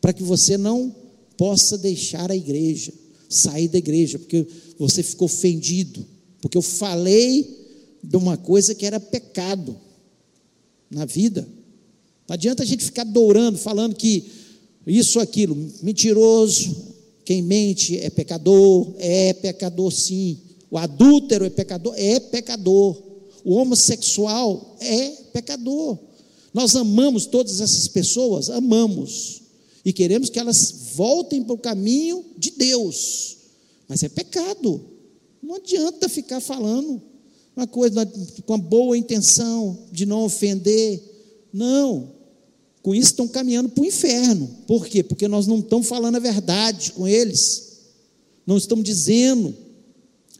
para 0.00 0.12
que 0.12 0.22
você 0.22 0.56
não 0.56 1.01
possa 1.36 1.78
deixar 1.78 2.30
a 2.30 2.36
igreja, 2.36 2.92
sair 3.28 3.68
da 3.68 3.78
igreja, 3.78 4.18
porque 4.18 4.46
você 4.78 5.02
ficou 5.02 5.26
ofendido, 5.26 6.04
porque 6.40 6.56
eu 6.56 6.62
falei 6.62 7.62
de 8.02 8.16
uma 8.16 8.36
coisa 8.36 8.74
que 8.74 8.84
era 8.84 8.98
pecado 8.98 9.76
na 10.90 11.04
vida. 11.04 11.46
Não 12.28 12.34
adianta 12.34 12.62
a 12.62 12.66
gente 12.66 12.84
ficar 12.84 13.04
dourando, 13.04 13.58
falando 13.58 13.94
que 13.94 14.24
isso, 14.86 15.20
aquilo, 15.20 15.56
mentiroso, 15.82 16.92
quem 17.24 17.42
mente 17.42 17.98
é 17.98 18.10
pecador, 18.10 18.94
é 18.98 19.32
pecador 19.32 19.92
sim. 19.92 20.38
O 20.70 20.78
adúltero 20.78 21.44
é 21.44 21.50
pecador, 21.50 21.94
é 21.96 22.18
pecador. 22.18 23.00
O 23.44 23.54
homossexual 23.54 24.76
é 24.80 25.10
pecador. 25.32 25.98
Nós 26.52 26.74
amamos 26.76 27.26
todas 27.26 27.60
essas 27.60 27.88
pessoas, 27.88 28.50
amamos. 28.50 29.41
E 29.84 29.92
queremos 29.92 30.30
que 30.30 30.38
elas 30.38 30.92
voltem 30.94 31.42
para 31.42 31.54
o 31.54 31.58
caminho 31.58 32.24
de 32.38 32.52
Deus. 32.52 33.38
Mas 33.88 34.02
é 34.02 34.08
pecado. 34.08 34.80
Não 35.42 35.56
adianta 35.56 36.08
ficar 36.08 36.40
falando 36.40 37.02
uma 37.56 37.66
coisa 37.66 38.06
com 38.46 38.54
a 38.54 38.58
boa 38.58 38.96
intenção 38.96 39.86
de 39.90 40.06
não 40.06 40.24
ofender. 40.24 41.02
Não. 41.52 42.12
Com 42.82 42.94
isso 42.94 43.10
estão 43.10 43.28
caminhando 43.28 43.68
para 43.68 43.82
o 43.82 43.86
inferno. 43.86 44.48
Por 44.66 44.86
quê? 44.86 45.02
Porque 45.02 45.28
nós 45.28 45.46
não 45.46 45.58
estamos 45.58 45.86
falando 45.86 46.16
a 46.16 46.20
verdade 46.20 46.92
com 46.92 47.06
eles. 47.06 47.78
Não 48.46 48.56
estamos 48.56 48.84
dizendo. 48.84 49.54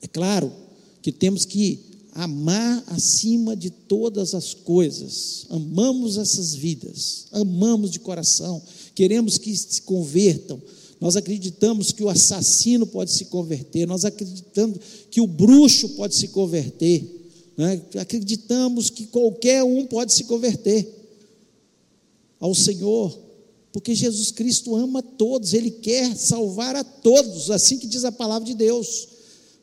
É 0.01 0.07
claro 0.09 0.53
que 1.01 1.13
temos 1.13 1.45
que 1.45 1.93
amar 2.15 2.83
acima 2.89 3.57
de 3.57 3.71
todas 3.71 4.35
as 4.35 4.55
coisas. 4.55 5.47
Amamos 5.51 6.19
essas 6.19 6.55
vidas, 6.55 7.27
amamos 7.33 7.91
de 7.91 8.01
coração, 8.01 8.63
queremos 8.95 9.39
que 9.39 9.57
se 9.57 9.83
convertam. 9.83 10.61
Nós 11.01 11.17
acreditamos 11.17 11.91
que 11.91 12.03
o 12.05 12.09
assassino 12.09 12.87
pode 12.87 13.11
se 13.11 13.25
converter, 13.25 13.87
nós 13.87 14.05
acreditamos 14.05 14.79
que 15.11 15.21
o 15.21 15.27
bruxo 15.27 15.91
pode 15.91 16.15
se 16.15 16.29
converter, 16.29 17.05
né? 17.57 17.83
acreditamos 17.99 18.89
que 18.89 19.07
qualquer 19.07 19.65
um 19.65 19.85
pode 19.85 20.13
se 20.13 20.25
converter 20.25 20.89
ao 22.39 22.55
Senhor, 22.55 23.19
porque 23.73 23.95
Jesus 23.95 24.31
Cristo 24.31 24.77
ama 24.77 25.03
todos, 25.03 25.55
Ele 25.55 25.73
quer 25.73 26.17
salvar 26.17 26.77
a 26.77 26.85
todos, 26.85 27.51
assim 27.51 27.79
que 27.79 27.87
diz 27.87 28.05
a 28.05 28.13
palavra 28.13 28.47
de 28.47 28.55
Deus, 28.55 29.09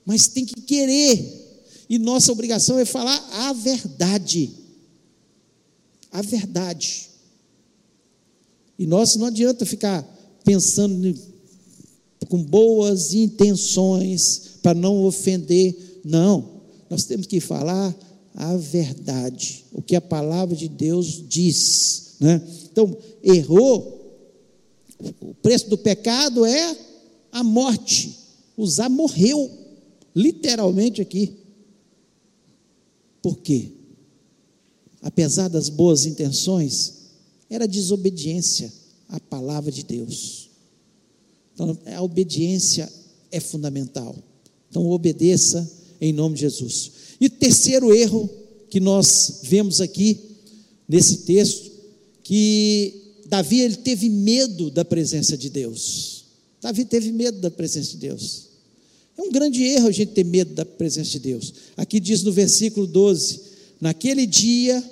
mas 0.05 0.27
tem 0.27 0.45
que 0.45 0.59
querer, 0.61 1.49
e 1.89 1.97
nossa 1.97 2.31
obrigação 2.31 2.77
é 2.77 2.85
falar 2.85 3.17
a 3.31 3.53
verdade. 3.53 4.51
A 6.11 6.21
verdade. 6.21 7.08
E 8.79 8.87
nós 8.87 9.17
não 9.17 9.27
adianta 9.27 9.65
ficar 9.65 10.01
pensando 10.45 11.13
com 12.29 12.41
boas 12.41 13.13
intenções 13.13 14.51
para 14.63 14.73
não 14.73 15.03
ofender. 15.03 15.99
Não. 16.05 16.61
Nós 16.89 17.03
temos 17.03 17.27
que 17.27 17.41
falar 17.41 17.93
a 18.33 18.55
verdade, 18.55 19.65
o 19.73 19.81
que 19.81 19.97
a 19.97 20.01
palavra 20.01 20.55
de 20.55 20.69
Deus 20.69 21.21
diz. 21.27 22.15
Né? 22.21 22.41
Então, 22.71 22.95
errou. 23.21 23.99
O 25.19 25.33
preço 25.33 25.69
do 25.69 25.77
pecado 25.77 26.45
é 26.45 26.77
a 27.33 27.43
morte. 27.43 28.17
Usar 28.55 28.87
morreu, 28.87 29.51
literalmente 30.15 31.01
aqui. 31.01 31.33
Por 33.21 33.39
quê? 33.39 33.71
Apesar 35.01 35.49
das 35.49 35.67
boas 35.67 36.05
intenções, 36.05 36.98
era 37.49 37.67
desobediência 37.67 38.71
à 39.07 39.19
palavra 39.19 39.71
de 39.71 39.83
Deus. 39.83 40.49
Então, 41.53 41.77
a 41.85 42.01
obediência 42.01 42.91
é 43.31 43.39
fundamental. 43.39 44.15
Então, 44.69 44.87
obedeça 44.89 45.69
em 45.99 46.13
nome 46.13 46.35
de 46.35 46.41
Jesus. 46.41 46.91
E 47.19 47.29
terceiro 47.29 47.93
erro 47.93 48.29
que 48.69 48.79
nós 48.79 49.41
vemos 49.43 49.81
aqui 49.81 50.19
nesse 50.87 51.17
texto, 51.19 51.71
que 52.23 53.15
Davi 53.25 53.59
ele 53.61 53.75
teve 53.75 54.09
medo 54.09 54.69
da 54.71 54.85
presença 54.85 55.37
de 55.37 55.49
Deus. 55.49 56.25
Davi 56.61 56.85
teve 56.85 57.11
medo 57.11 57.39
da 57.39 57.51
presença 57.51 57.91
de 57.91 57.97
Deus. 57.97 58.49
É 59.17 59.21
um 59.21 59.31
grande 59.31 59.63
erro 59.63 59.87
a 59.87 59.91
gente 59.91 60.13
ter 60.13 60.23
medo 60.23 60.53
da 60.53 60.65
presença 60.65 61.11
de 61.11 61.19
Deus. 61.19 61.53
Aqui 61.75 61.99
diz 61.99 62.23
no 62.23 62.31
versículo 62.31 62.87
12: 62.87 63.41
Naquele 63.81 64.25
dia 64.25 64.83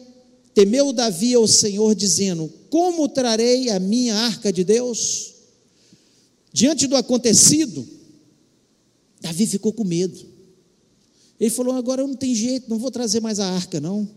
temeu 0.57 0.91
Davi 0.91 1.35
ao 1.35 1.47
Senhor, 1.47 1.93
dizendo: 1.93 2.51
Como 2.71 3.07
trarei 3.07 3.69
a 3.69 3.79
minha 3.79 4.15
arca 4.15 4.51
de 4.51 4.63
Deus? 4.63 5.35
Diante 6.51 6.87
do 6.87 6.95
acontecido, 6.95 7.87
Davi 9.21 9.45
ficou 9.45 9.71
com 9.71 9.83
medo. 9.83 10.17
Ele 11.39 11.51
falou: 11.51 11.75
agora 11.75 12.01
não 12.01 12.15
tem 12.15 12.33
jeito, 12.33 12.71
não 12.71 12.79
vou 12.79 12.89
trazer 12.89 13.19
mais 13.19 13.39
a 13.39 13.45
arca, 13.45 13.79
não. 13.79 14.09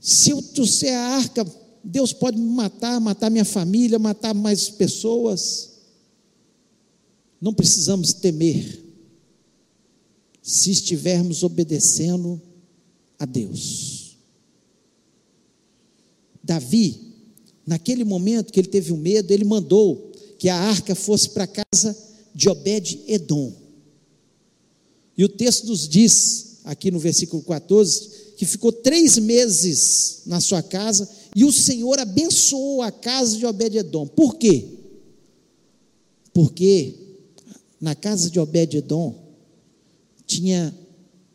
Se 0.00 0.30
eu 0.30 0.42
trouxer 0.42 0.92
a 0.92 1.06
arca, 1.18 1.46
Deus 1.84 2.12
pode 2.12 2.36
me 2.36 2.50
matar, 2.50 3.00
matar 3.00 3.30
minha 3.30 3.44
família, 3.44 3.96
matar 3.96 4.34
mais 4.34 4.68
pessoas. 4.68 5.70
Não 7.40 7.54
precisamos 7.54 8.12
temer, 8.12 8.82
se 10.42 10.72
estivermos 10.72 11.44
obedecendo 11.44 12.42
a 13.20 13.24
Deus. 13.24 13.97
Davi, 16.48 16.98
naquele 17.66 18.04
momento 18.04 18.50
que 18.50 18.58
ele 18.58 18.68
teve 18.68 18.90
o 18.90 18.94
um 18.94 18.98
medo, 18.98 19.30
ele 19.30 19.44
mandou 19.44 20.10
que 20.38 20.48
a 20.48 20.56
arca 20.56 20.94
fosse 20.94 21.28
para 21.28 21.44
a 21.44 21.46
casa 21.46 21.94
de 22.34 22.48
Obed-Edom. 22.48 23.52
E 25.16 25.24
o 25.24 25.28
texto 25.28 25.66
nos 25.66 25.86
diz, 25.86 26.60
aqui 26.64 26.90
no 26.90 26.98
versículo 26.98 27.42
14, 27.42 28.08
que 28.38 28.46
ficou 28.46 28.72
três 28.72 29.18
meses 29.18 30.22
na 30.24 30.40
sua 30.40 30.62
casa 30.62 31.06
e 31.36 31.44
o 31.44 31.52
Senhor 31.52 31.98
abençoou 31.98 32.80
a 32.80 32.90
casa 32.90 33.36
de 33.36 33.44
Obed-Edom. 33.44 34.06
Por 34.06 34.36
quê? 34.36 34.64
Porque 36.32 36.94
na 37.78 37.94
casa 37.94 38.30
de 38.30 38.40
Obed-Edom 38.40 39.14
tinha 40.26 40.74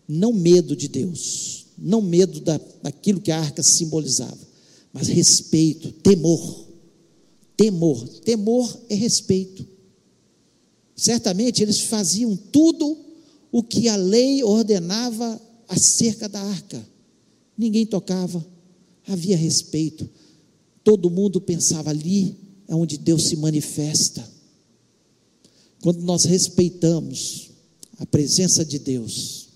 não 0.07 0.33
medo 0.33 0.75
de 0.75 0.87
Deus, 0.87 1.67
não 1.77 2.01
medo 2.01 2.39
da, 2.39 2.59
daquilo 2.81 3.21
que 3.21 3.31
a 3.31 3.39
arca 3.39 3.61
simbolizava, 3.61 4.52
mas 4.93 5.07
respeito, 5.07 5.91
temor. 5.91 6.63
Temor, 7.57 8.07
temor 8.19 8.81
é 8.89 8.95
respeito. 8.95 9.67
Certamente 10.95 11.61
eles 11.61 11.81
faziam 11.81 12.35
tudo 12.35 12.97
o 13.51 13.61
que 13.61 13.89
a 13.89 13.95
lei 13.95 14.43
ordenava 14.43 15.41
acerca 15.67 16.29
da 16.29 16.41
arca 16.41 16.93
ninguém 17.57 17.85
tocava, 17.85 18.45
havia 19.07 19.37
respeito, 19.37 20.09
todo 20.83 21.09
mundo 21.09 21.39
pensava 21.39 21.89
ali 21.89 22.35
é 22.67 22.75
onde 22.75 22.97
Deus 22.97 23.23
se 23.23 23.35
manifesta. 23.35 24.27
Quando 25.81 26.01
nós 26.01 26.23
respeitamos 26.23 27.49
a 27.97 28.05
presença 28.05 28.63
de 28.63 28.79
Deus, 28.79 29.49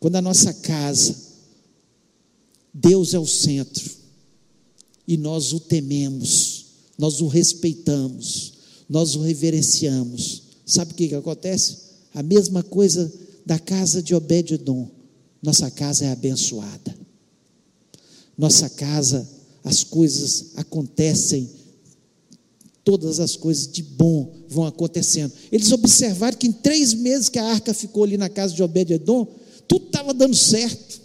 quando 0.00 0.16
a 0.16 0.22
nossa 0.22 0.52
casa, 0.52 1.14
Deus 2.80 3.14
é 3.14 3.18
o 3.18 3.26
centro, 3.26 3.90
e 5.06 5.16
nós 5.16 5.52
o 5.52 5.60
tememos, 5.60 6.66
nós 6.98 7.20
o 7.20 7.26
respeitamos, 7.26 8.54
nós 8.88 9.14
o 9.16 9.22
reverenciamos, 9.22 10.42
sabe 10.66 10.92
o 10.92 10.94
que, 10.94 11.08
que 11.08 11.14
acontece? 11.14 11.76
A 12.14 12.22
mesma 12.22 12.62
coisa 12.62 13.12
da 13.44 13.58
casa 13.58 14.02
de 14.02 14.14
Obed-Edom 14.14 14.98
nossa 15.42 15.70
casa 15.70 16.04
é 16.04 16.10
abençoada. 16.10 16.96
Nossa 18.36 18.68
casa, 18.68 19.28
as 19.64 19.84
coisas 19.84 20.52
acontecem, 20.56 21.48
todas 22.84 23.20
as 23.20 23.36
coisas 23.36 23.70
de 23.70 23.82
bom 23.82 24.32
vão 24.48 24.64
acontecendo. 24.66 25.32
Eles 25.50 25.70
observaram 25.72 26.36
que 26.36 26.46
em 26.46 26.52
três 26.52 26.94
meses 26.94 27.28
que 27.28 27.38
a 27.38 27.44
arca 27.44 27.74
ficou 27.74 28.04
ali 28.04 28.16
na 28.16 28.28
casa 28.28 28.54
de 28.54 28.62
Obed-Edom, 28.62 29.26
tudo 29.66 29.86
estava 29.86 30.14
dando 30.14 30.36
certo. 30.36 31.00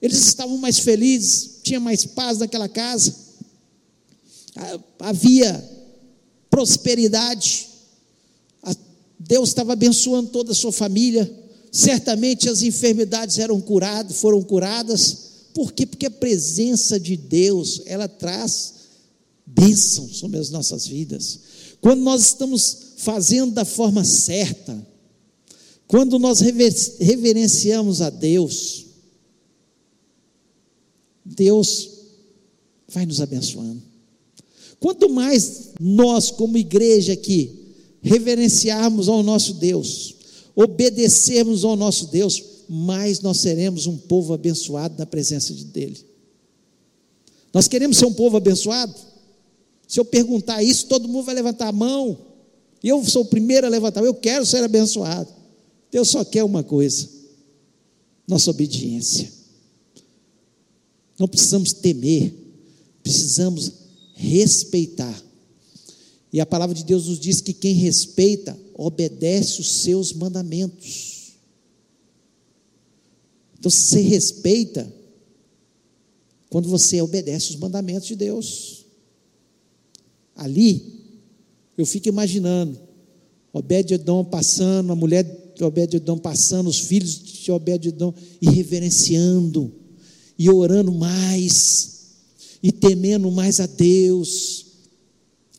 Eles 0.00 0.18
estavam 0.18 0.56
mais 0.56 0.78
felizes, 0.78 1.60
tinha 1.62 1.78
mais 1.78 2.04
paz 2.06 2.38
naquela 2.38 2.68
casa, 2.68 3.14
havia 4.98 5.62
prosperidade. 6.48 7.68
Deus 9.18 9.50
estava 9.50 9.74
abençoando 9.74 10.30
toda 10.30 10.52
a 10.52 10.54
sua 10.54 10.72
família. 10.72 11.30
Certamente 11.70 12.48
as 12.48 12.62
enfermidades 12.62 13.38
eram 13.38 13.60
curadas, 13.60 14.16
foram 14.16 14.42
curadas. 14.42 15.30
Por 15.54 15.72
quê? 15.72 15.86
Porque 15.86 16.06
a 16.06 16.10
presença 16.10 16.98
de 16.98 17.16
Deus, 17.16 17.82
ela 17.84 18.08
traz 18.08 18.74
bênção 19.46 20.08
sobre 20.08 20.38
as 20.38 20.50
nossas 20.50 20.86
vidas. 20.86 21.38
Quando 21.80 22.00
nós 22.00 22.22
estamos 22.22 22.76
fazendo 22.96 23.52
da 23.52 23.64
forma 23.64 24.04
certa, 24.04 24.86
quando 25.86 26.18
nós 26.18 26.40
reverenciamos 26.40 28.00
a 28.00 28.10
Deus, 28.10 28.86
Deus 31.34 31.90
vai 32.88 33.06
nos 33.06 33.20
abençoando. 33.20 33.82
Quanto 34.78 35.08
mais 35.08 35.70
nós, 35.78 36.30
como 36.30 36.56
igreja 36.56 37.12
aqui, 37.12 37.52
reverenciarmos 38.02 39.08
ao 39.08 39.22
nosso 39.22 39.54
Deus, 39.54 40.16
obedecermos 40.56 41.64
ao 41.64 41.76
nosso 41.76 42.06
Deus, 42.06 42.42
mais 42.68 43.20
nós 43.20 43.38
seremos 43.38 43.86
um 43.86 43.96
povo 43.96 44.32
abençoado 44.32 44.94
na 44.98 45.06
presença 45.06 45.52
de 45.52 45.64
dele. 45.64 45.98
Nós 47.52 47.68
queremos 47.68 47.98
ser 47.98 48.06
um 48.06 48.12
povo 48.12 48.36
abençoado? 48.36 48.94
Se 49.86 49.98
eu 49.98 50.04
perguntar 50.04 50.62
isso, 50.62 50.86
todo 50.86 51.08
mundo 51.08 51.24
vai 51.24 51.34
levantar 51.34 51.68
a 51.68 51.72
mão. 51.72 52.16
E 52.82 52.88
eu 52.88 53.04
sou 53.04 53.22
o 53.22 53.26
primeiro 53.26 53.66
a 53.66 53.70
levantar, 53.70 54.02
eu 54.02 54.14
quero 54.14 54.46
ser 54.46 54.62
abençoado. 54.62 55.28
Deus 55.90 56.08
só 56.08 56.24
quer 56.24 56.44
uma 56.44 56.62
coisa: 56.62 57.08
nossa 58.26 58.50
obediência. 58.50 59.39
Não 61.20 61.28
precisamos 61.28 61.72
temer, 61.72 62.34
precisamos 63.04 63.72
respeitar 64.14 65.30
e 66.32 66.40
a 66.40 66.46
palavra 66.46 66.74
de 66.74 66.84
Deus 66.84 67.08
nos 67.08 67.18
diz 67.18 67.40
que 67.40 67.52
quem 67.52 67.74
respeita, 67.74 68.58
obedece 68.74 69.60
os 69.60 69.82
seus 69.82 70.12
mandamentos. 70.12 71.32
Então, 73.58 73.70
você 73.70 74.00
respeita 74.00 74.90
quando 76.48 76.68
você 76.68 77.00
obedece 77.02 77.50
os 77.50 77.56
mandamentos 77.56 78.08
de 78.08 78.16
Deus. 78.16 78.86
Ali, 80.34 81.00
eu 81.76 81.84
fico 81.84 82.08
imaginando, 82.08 82.78
Obed-Edom 83.52 84.24
passando, 84.24 84.92
a 84.92 84.96
mulher 84.96 85.24
de 85.54 85.64
Obed-Edom 85.64 86.16
passando, 86.16 86.70
os 86.70 86.78
filhos 86.78 87.20
de 87.20 87.50
Obed-Edom, 87.50 88.14
e 88.40 88.48
reverenciando, 88.48 89.72
e 90.40 90.48
orando 90.48 90.90
mais, 90.90 92.06
e 92.62 92.72
temendo 92.72 93.30
mais 93.30 93.60
a 93.60 93.66
Deus, 93.66 94.64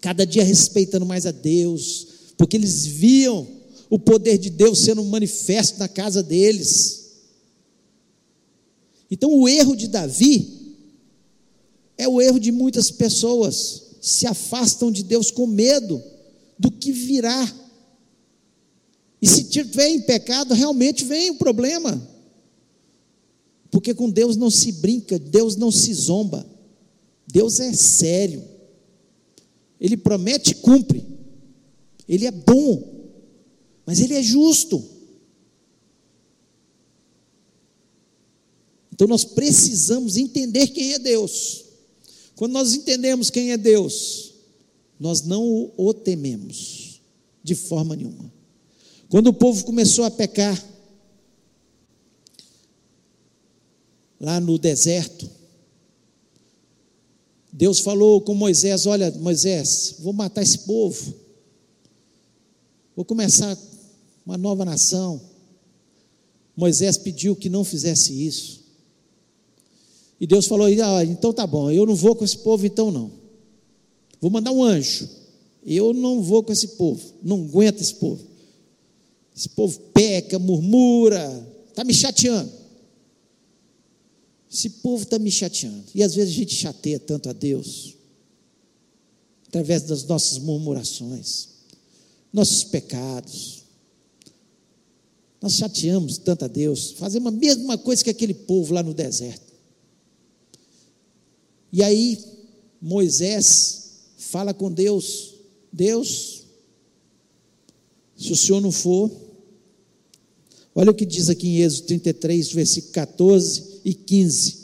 cada 0.02 0.26
dia 0.26 0.44
respeitando 0.44 1.06
mais 1.06 1.28
a 1.28 1.32
Deus, 1.32 2.08
porque 2.36 2.58
eles 2.58 2.88
viam 2.88 3.48
o 3.91 4.00
poder 4.00 4.39
de 4.39 4.50
Deus 4.50 4.80
sendo 4.80 5.06
manifesto 5.06 5.78
na 5.78 5.88
casa 5.88 6.24
deles. 6.24 7.12
Então, 9.12 9.32
o 9.32 9.48
erro 9.48 9.76
de 9.76 9.88
Davi 9.88 10.76
é 11.96 12.08
o 12.08 12.20
erro 12.20 12.39
de 12.39 12.52
muitas 12.52 12.89
pessoas, 12.89 13.84
se 14.02 14.26
afastam 14.26 14.91
de 14.91 15.04
Deus 15.04 15.30
com 15.30 15.46
medo 15.46 16.02
do 16.58 16.72
que 16.72 16.91
virá. 16.91 17.56
E 19.22 19.28
se 19.28 19.44
tiver 19.44 19.89
em 19.89 20.02
pecado, 20.02 20.56
realmente 20.56 21.06
vem 21.06 21.30
o 21.30 21.36
problema. 21.36 22.11
Porque 23.71 23.93
com 23.93 24.10
Deus 24.10 24.36
não 24.36 24.51
se 24.51 24.73
brinca, 24.73 25.17
Deus 25.17 25.55
não 25.55 25.71
se 25.71 25.93
zomba. 25.93 26.45
Deus 27.25 27.62
é 27.62 27.73
sério. 27.73 28.43
Ele 29.79 29.95
promete 29.95 30.51
e 30.51 30.55
cumpre. 30.55 31.03
Ele 32.07 32.27
é 32.27 32.31
bom, 32.31 33.10
mas 33.86 34.01
ele 34.01 34.13
é 34.13 34.21
justo. 34.21 34.84
Então 38.91 39.07
nós 39.07 39.23
precisamos 39.23 40.17
entender 40.17 40.67
quem 40.67 40.93
é 40.93 40.99
Deus. 40.99 41.63
Quando 42.36 42.51
nós 42.51 42.73
entendemos 42.73 43.29
quem 43.29 43.51
é 43.51 43.57
Deus, 43.57 44.34
nós 44.99 45.21
não 45.23 45.71
o 45.77 45.93
tememos 45.93 47.01
de 47.41 47.55
forma 47.55 47.95
nenhuma. 47.95 48.32
Quando 49.09 49.28
o 49.28 49.34
povo 49.34 49.63
começou 49.65 50.05
a 50.05 50.11
pecar, 50.11 50.61
lá 54.22 54.39
no 54.39 54.59
deserto, 54.59 55.28
Deus 57.51 57.80
falou 57.80 58.22
com 58.22 58.36
Moisés: 58.36 58.86
Olha, 58.86 59.11
Moisés, 59.11 59.95
vou 59.99 60.13
matar 60.13 60.43
esse 60.43 60.59
povo, 60.59 61.13
vou 62.95 63.03
começar 63.03 63.57
uma 64.26 64.38
nova 64.38 64.63
nação. 64.63 65.19
Moisés 66.55 66.97
pediu 66.97 67.36
que 67.36 67.49
não 67.49 67.63
fizesse 67.63 68.13
isso. 68.26 68.61
E 70.19 70.28
Deus 70.28 70.45
falou: 70.45 70.67
ah, 70.67 71.03
então 71.03 71.34
tá 71.34 71.47
bom, 71.47 71.72
eu 71.72 71.86
não 71.86 71.95
vou 71.95 72.15
com 72.15 72.24
esse 72.24 72.38
povo, 72.38 72.65
então 72.65 72.91
não. 72.91 73.11
Vou 74.19 74.30
mandar 74.30 74.51
um 74.51 74.63
anjo. 74.63 75.09
Eu 75.65 75.93
não 75.93 76.22
vou 76.22 76.43
com 76.43 76.51
esse 76.51 76.69
povo, 76.69 77.01
não 77.24 77.41
aguento 77.41 77.82
esse 77.82 77.95
povo. 77.95 78.22
Esse 79.36 79.49
povo 79.49 79.80
peca, 79.93 80.38
murmura, 80.38 81.47
está 81.69 81.84
me 81.84 81.93
chateando. 81.93 82.61
Esse 84.52 84.70
povo 84.70 85.04
está 85.04 85.18
me 85.18 85.32
chateando. 85.32 85.86
E 85.95 86.04
às 86.04 86.14
vezes 86.14 86.34
a 86.34 86.38
gente 86.38 86.54
chateia 86.54 86.99
tanto 86.99 87.30
a 87.30 87.34
Deus, 87.34 87.95
através 89.47 89.84
das 89.84 90.04
nossas 90.04 90.38
murmurações. 90.39 91.49
nossos 92.34 92.64
pecados. 92.64 93.62
Nós 95.41 95.54
chateamos 95.54 96.18
tanto 96.18 96.45
a 96.45 96.47
Deus, 96.47 96.91
fazemos 96.91 97.34
a 97.34 97.36
mesma 97.36 97.78
coisa 97.78 98.04
que 98.04 98.10
aquele 98.10 98.34
povo 98.34 98.74
lá 98.74 98.84
no 98.84 98.93
deserto. 98.93 99.52
E 101.74 101.82
aí, 101.84 102.18
Moisés 102.82 103.91
fala 104.18 104.54
com 104.54 104.72
Deus: 104.72 105.34
Deus, 105.74 106.43
se 108.16 108.32
o 108.32 108.36
senhor 108.36 108.62
não 108.62 108.72
for, 108.72 109.12
olha 110.76 110.91
o 110.91 110.95
que 110.95 111.06
diz 111.06 111.30
aqui 111.30 111.47
em 111.47 111.62
Êxodo 111.62 111.88
33, 111.88 112.52
versículo 112.54 112.93
14 112.93 113.70
e 113.84 113.93
15. 113.93 114.61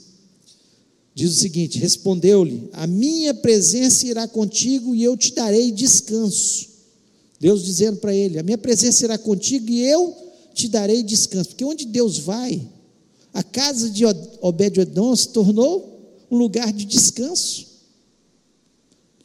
Diz 1.14 1.32
o 1.32 1.40
seguinte: 1.40 1.80
Respondeu-lhe: 1.80 2.70
A 2.74 2.86
minha 2.86 3.34
presença 3.34 4.06
irá 4.06 4.28
contigo 4.28 4.94
e 4.94 5.04
eu 5.04 5.18
te 5.18 5.34
darei 5.34 5.72
descanso. 5.72 6.68
Deus 7.40 7.64
dizendo 7.64 7.98
para 7.98 8.14
ele: 8.14 8.38
A 8.38 8.44
minha 8.44 8.58
presença 8.58 9.04
irá 9.04 9.18
contigo 9.18 9.70
e 9.70 9.82
eu 9.82 10.16
te 10.54 10.68
darei 10.68 11.02
descanso. 11.02 11.50
Porque 11.50 11.66
onde 11.66 11.86
Deus 11.86 12.20
vai, 12.20 12.62
a 13.34 13.44
casa 13.44 13.90
de 13.90 14.04
Obed-Edom 14.42 15.16
se 15.16 15.30
tornou 15.30 15.98
um 16.30 16.38
lugar 16.38 16.72
de 16.74 16.86
descanso, 16.86 17.68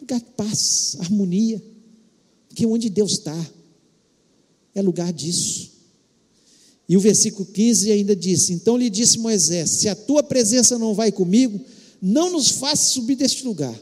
lugar 0.00 0.20
de 0.20 0.30
paz, 0.36 0.96
harmonia. 1.00 1.62
Porque 2.48 2.66
onde 2.66 2.88
Deus 2.90 3.12
está, 3.12 3.50
é 4.74 4.82
lugar 4.82 5.12
disso. 5.12 5.72
E 6.88 6.96
o 6.96 7.00
versículo 7.00 7.46
15 7.46 7.90
ainda 7.92 8.14
diz: 8.14 8.50
Então 8.50 8.76
lhe 8.76 8.90
disse 8.90 9.18
Moisés: 9.18 9.70
Se 9.70 9.88
a 9.88 9.94
tua 9.94 10.22
presença 10.22 10.78
não 10.78 10.94
vai 10.94 11.12
comigo, 11.12 11.60
não 12.00 12.30
nos 12.30 12.48
faça 12.48 12.84
subir 12.92 13.16
deste 13.16 13.44
lugar. 13.44 13.78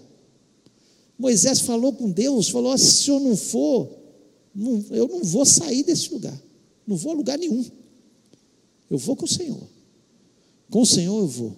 Moisés 1.18 1.60
falou 1.60 1.92
com 1.92 2.10
Deus, 2.10 2.48
falou: 2.48 2.76
se 2.78 2.84
o 2.84 2.88
senhor 2.88 3.20
não 3.20 3.36
for, 3.36 3.90
não, 4.54 4.84
eu 4.90 5.06
não 5.08 5.22
vou 5.22 5.44
sair 5.44 5.82
desse 5.82 6.12
lugar, 6.12 6.40
não 6.86 6.96
vou 6.96 7.12
a 7.12 7.14
lugar 7.14 7.38
nenhum. 7.38 7.64
Eu 8.90 8.98
vou 8.98 9.14
com 9.14 9.24
o 9.24 9.28
Senhor. 9.28 9.62
Com 10.68 10.82
o 10.82 10.86
Senhor 10.86 11.16
eu 11.20 11.28
vou. 11.28 11.56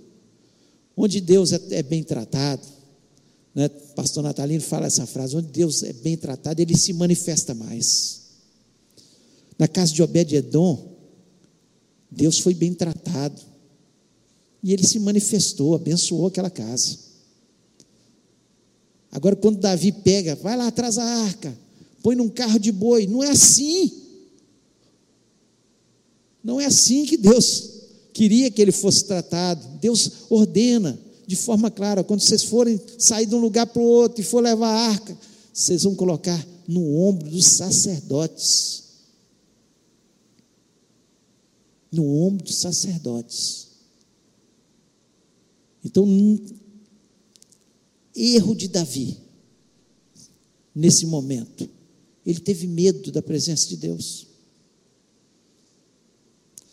Onde 0.95 1.21
Deus 1.21 1.53
é, 1.53 1.61
é 1.71 1.83
bem 1.83 2.03
tratado, 2.03 2.67
né? 3.55 3.69
Pastor 3.69 4.23
Natalino 4.23 4.63
fala 4.63 4.87
essa 4.87 5.07
frase: 5.07 5.37
onde 5.37 5.49
Deus 5.49 5.83
é 5.83 5.93
bem 5.93 6.17
tratado, 6.17 6.61
ele 6.61 6.77
se 6.77 6.93
manifesta 6.93 7.55
mais. 7.55 8.21
Na 9.59 9.67
casa 9.67 9.93
de 9.93 10.03
Obed-Edom, 10.03 10.92
Deus 12.15 12.39
foi 12.39 12.55
bem 12.55 12.75
tratado. 12.75 13.41
E 14.63 14.73
ele 14.73 14.87
se 14.87 14.99
manifestou, 14.99 15.75
abençoou 15.75 16.27
aquela 16.27 16.51
casa. 16.51 16.99
Agora, 19.11 19.35
quando 19.35 19.59
Davi 19.59 19.93
pega, 19.93 20.37
vai 20.37 20.57
lá 20.57 20.69
atrás 20.69 20.97
da 20.97 21.05
arca, 21.05 21.57
põe 22.03 22.15
num 22.15 22.29
carro 22.29 22.59
de 22.59 22.71
boi, 22.71 23.07
não 23.07 23.23
é 23.23 23.31
assim. 23.31 23.93
Não 26.45 26.61
é 26.61 26.67
assim 26.67 27.05
que 27.05 27.17
Deus 27.17 27.71
queria 28.13 28.51
que 28.51 28.61
ele 28.61 28.73
fosse 28.73 29.05
tratado. 29.05 29.67
Deus 29.81 30.11
ordena 30.31 30.99
de 31.27 31.37
forma 31.37 31.71
clara: 31.71 32.05
quando 32.05 32.21
vocês 32.21 32.43
forem 32.43 32.81
sair 32.99 33.27
de 33.27 33.35
um 33.35 33.41
lugar 33.41 33.67
para 33.67 33.83
o 33.83 33.85
outro 33.85 34.21
e 34.21 34.25
for 34.25 34.43
levar 34.43 34.69
a 34.69 34.89
arca, 34.91 35.17
vocês 35.53 35.83
vão 35.83 35.95
colocar 35.95 36.47
no 36.67 36.97
ombro 36.97 37.29
dos 37.29 37.47
sacerdotes. 37.47 38.83
No 41.93 42.05
ombro 42.27 42.45
dos 42.45 42.57
sacerdotes. 42.57 43.69
Então, 45.85 46.07
erro 48.17 48.55
de 48.55 48.69
Davi, 48.69 49.19
nesse 50.75 51.07
momento, 51.07 51.69
ele 52.25 52.41
teve 52.41 52.67
medo 52.67 53.13
da 53.13 53.21
presença 53.21 53.69
de 53.69 53.77
Deus. 53.77 54.27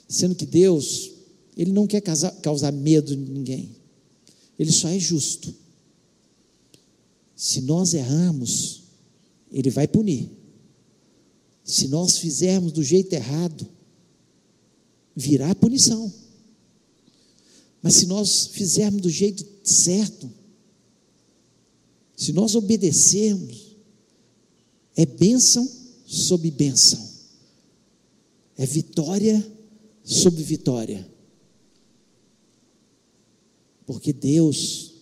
Sendo 0.07 0.35
que 0.35 0.45
Deus, 0.45 1.11
ele 1.57 1.71
não 1.71 1.85
quer 1.85 2.01
causar, 2.01 2.31
causar 2.41 2.71
medo 2.71 3.13
em 3.13 3.17
ninguém, 3.17 3.75
ele 4.57 4.71
só 4.71 4.89
é 4.89 4.99
justo. 4.99 5.53
Se 7.35 7.61
nós 7.61 7.93
errarmos, 7.93 8.83
ele 9.51 9.69
vai 9.69 9.87
punir. 9.87 10.29
Se 11.63 11.87
nós 11.87 12.17
fizermos 12.17 12.71
do 12.71 12.83
jeito 12.83 13.13
errado, 13.13 13.67
virá 15.15 15.53
punição. 15.55 16.11
Mas 17.81 17.95
se 17.95 18.05
nós 18.05 18.47
fizermos 18.47 19.01
do 19.01 19.09
jeito 19.09 19.45
certo, 19.63 20.29
se 22.15 22.33
nós 22.33 22.55
obedecermos, 22.55 23.77
é 24.95 25.05
bênção 25.05 25.69
sobre 26.05 26.51
bênção, 26.51 27.07
é 28.57 28.65
vitória 28.65 29.45
sobre 30.03 30.43
vitória. 30.43 31.09
Porque 33.85 34.11
Deus 34.11 34.95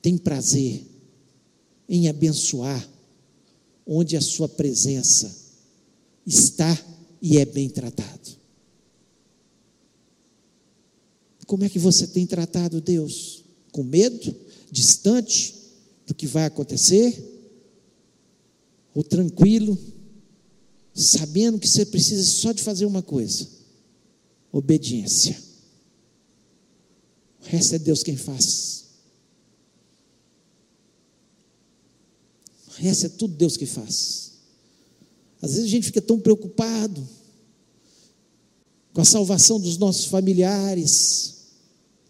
tem 0.00 0.16
prazer 0.16 0.86
em 1.88 2.08
abençoar 2.08 2.88
onde 3.84 4.16
a 4.16 4.20
sua 4.20 4.48
presença 4.48 5.36
está 6.24 6.78
e 7.20 7.38
é 7.38 7.44
bem 7.44 7.68
tratado. 7.68 8.39
Como 11.50 11.64
é 11.64 11.68
que 11.68 11.80
você 11.80 12.06
tem 12.06 12.24
tratado 12.28 12.80
Deus? 12.80 13.42
Com 13.72 13.82
medo? 13.82 14.32
Distante 14.70 15.52
do 16.06 16.14
que 16.14 16.24
vai 16.24 16.44
acontecer? 16.44 17.20
Ou 18.94 19.02
tranquilo? 19.02 19.76
Sabendo 20.94 21.58
que 21.58 21.66
você 21.66 21.84
precisa 21.84 22.22
só 22.22 22.52
de 22.52 22.62
fazer 22.62 22.86
uma 22.86 23.02
coisa: 23.02 23.48
obediência. 24.52 25.42
O 27.42 27.46
resto 27.46 27.74
é 27.74 27.78
Deus 27.80 28.04
quem 28.04 28.16
faz. 28.16 28.84
O 32.68 32.72
resto 32.74 33.06
é 33.06 33.08
tudo 33.08 33.34
Deus 33.34 33.56
que 33.56 33.66
faz. 33.66 34.34
Às 35.42 35.50
vezes 35.50 35.64
a 35.64 35.68
gente 35.68 35.86
fica 35.86 36.00
tão 36.00 36.20
preocupado 36.20 37.04
com 38.92 39.00
a 39.00 39.04
salvação 39.04 39.58
dos 39.58 39.78
nossos 39.78 40.04
familiares, 40.04 41.39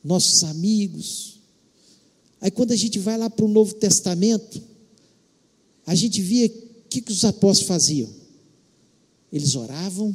nossos 0.03 0.45
amigos. 0.45 1.41
Aí 2.41 2.51
quando 2.51 2.73
a 2.73 2.77
gente 2.77 2.99
vai 2.99 3.19
lá 3.19 3.29
para 3.29 3.45
o 3.45 3.49
Novo 3.49 3.75
Testamento, 3.75 4.63
a 5.87 5.95
gente 5.95 6.21
via 6.23 6.47
o 6.47 6.89
que, 6.89 7.01
que 7.01 7.13
os 7.13 7.25
apóstolos 7.25 7.69
faziam. 7.69 8.09
Eles 9.33 9.55
oravam, 9.55 10.15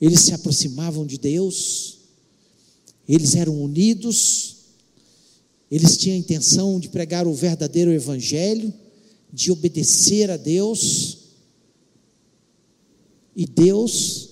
eles 0.00 0.20
se 0.20 0.32
aproximavam 0.32 1.06
de 1.06 1.18
Deus, 1.18 1.98
eles 3.08 3.34
eram 3.34 3.62
unidos, 3.62 4.56
eles 5.70 5.96
tinham 5.96 6.16
a 6.16 6.18
intenção 6.18 6.80
de 6.80 6.88
pregar 6.88 7.26
o 7.26 7.34
verdadeiro 7.34 7.92
Evangelho, 7.92 8.72
de 9.32 9.52
obedecer 9.52 10.30
a 10.30 10.36
Deus, 10.36 11.18
e 13.36 13.46
Deus 13.46 14.30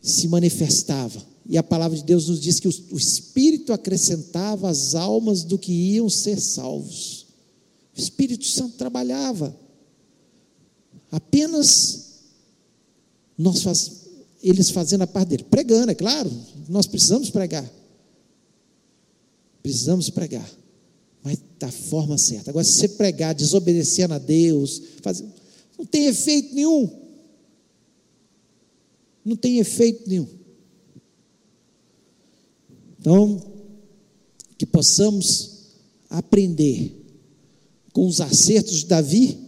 se 0.00 0.28
manifestava 0.28 1.26
e 1.48 1.56
a 1.56 1.62
palavra 1.62 1.96
de 1.96 2.04
Deus 2.04 2.28
nos 2.28 2.40
diz 2.40 2.60
que 2.60 2.68
o 2.68 2.96
Espírito 2.96 3.72
acrescentava 3.72 4.68
as 4.68 4.94
almas 4.94 5.44
do 5.44 5.58
que 5.58 5.72
iam 5.72 6.10
ser 6.10 6.38
salvos. 6.38 7.26
O 7.96 7.98
Espírito 7.98 8.46
Santo 8.46 8.76
trabalhava. 8.76 9.56
Apenas 11.10 12.08
nós 13.36 13.62
faz, 13.62 14.02
eles 14.42 14.68
fazendo 14.68 15.02
a 15.02 15.06
parte 15.06 15.30
dele, 15.30 15.44
pregando, 15.44 15.90
é 15.90 15.94
claro, 15.94 16.30
nós 16.68 16.86
precisamos 16.86 17.30
pregar. 17.30 17.68
Precisamos 19.62 20.10
pregar, 20.10 20.48
mas 21.22 21.38
da 21.58 21.70
forma 21.72 22.18
certa. 22.18 22.50
Agora, 22.50 22.64
se 22.64 22.72
você 22.72 22.88
pregar 22.88 23.34
desobedecendo 23.34 24.12
a 24.12 24.18
Deus, 24.18 24.82
faz, 25.02 25.24
não 25.78 25.86
tem 25.86 26.06
efeito 26.06 26.54
nenhum. 26.54 26.90
Não 29.24 29.34
tem 29.34 29.58
efeito 29.58 30.06
nenhum. 30.08 30.37
Então, 32.98 33.40
que 34.56 34.66
possamos 34.66 35.58
aprender 36.10 36.94
com 37.92 38.06
os 38.06 38.20
acertos 38.20 38.78
de 38.78 38.86
Davi 38.86 39.38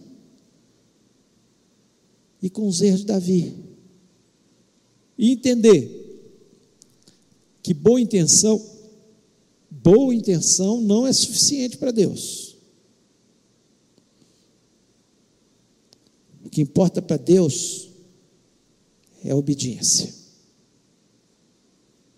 e 2.41 2.49
com 2.49 2.67
os 2.67 2.81
erros 2.81 3.01
de 3.01 3.05
Davi. 3.07 3.53
E 5.17 5.31
entender 5.31 5.99
que 7.61 7.73
boa 7.73 8.01
intenção, 8.01 8.59
boa 9.69 10.15
intenção 10.15 10.81
não 10.81 11.05
é 11.05 11.13
suficiente 11.13 11.77
para 11.77 11.91
Deus. 11.91 12.57
O 16.43 16.49
que 16.49 16.61
importa 16.61 17.01
para 17.01 17.17
Deus 17.17 17.89
é 19.23 19.31
a 19.31 19.35
obediência. 19.35 20.13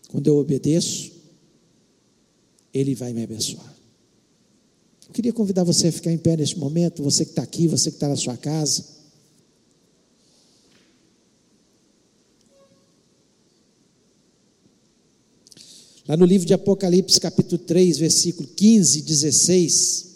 Quando 0.10 0.28
eu 0.28 0.38
obedeço, 0.38 1.13
ele 2.74 2.96
vai 2.96 3.14
me 3.14 3.24
abençoar. 3.24 3.74
Eu 5.08 5.14
queria 5.14 5.34
convidar 5.34 5.64
você 5.64 5.90
a 5.90 5.92
ficar 5.92 6.12
em 6.12 6.18
pé 6.18 6.36
neste 6.36 6.58
momento, 6.58 7.04
você 7.04 7.24
que 7.24 7.32
está 7.32 7.44
aqui, 7.44 7.68
você 7.68 7.92
que 7.92 7.98
está 7.98 8.08
na 8.08 8.16
sua 8.16 8.36
casa. 8.36 8.86
Lá 16.08 16.18
no 16.18 16.26
livro 16.26 16.46
de 16.46 16.54
Apocalipse, 16.54 17.20
capítulo 17.20 17.60
3, 17.60 17.98
versículo 17.98 18.50
15, 18.50 19.02
16, 19.02 20.14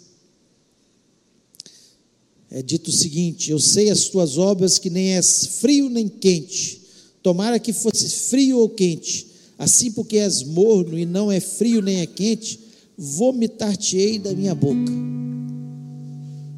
é 2.50 2.62
dito 2.62 2.88
o 2.88 2.92
seguinte: 2.92 3.50
Eu 3.50 3.58
sei 3.58 3.90
as 3.90 4.08
tuas 4.08 4.36
obras 4.36 4.78
que 4.78 4.90
nem 4.90 5.14
és 5.14 5.46
frio 5.60 5.88
nem 5.88 6.08
quente. 6.08 6.82
Tomara 7.22 7.58
que 7.58 7.72
fosse 7.72 8.08
frio 8.08 8.58
ou 8.58 8.68
quente. 8.68 9.27
Assim, 9.58 9.90
porque 9.90 10.18
és 10.18 10.44
morno 10.44 10.96
e 10.96 11.04
não 11.04 11.32
é 11.32 11.40
frio 11.40 11.82
nem 11.82 12.00
é 12.00 12.06
quente, 12.06 12.60
vomitar-te-ei 12.96 14.18
da 14.20 14.32
minha 14.32 14.54
boca. 14.54 14.92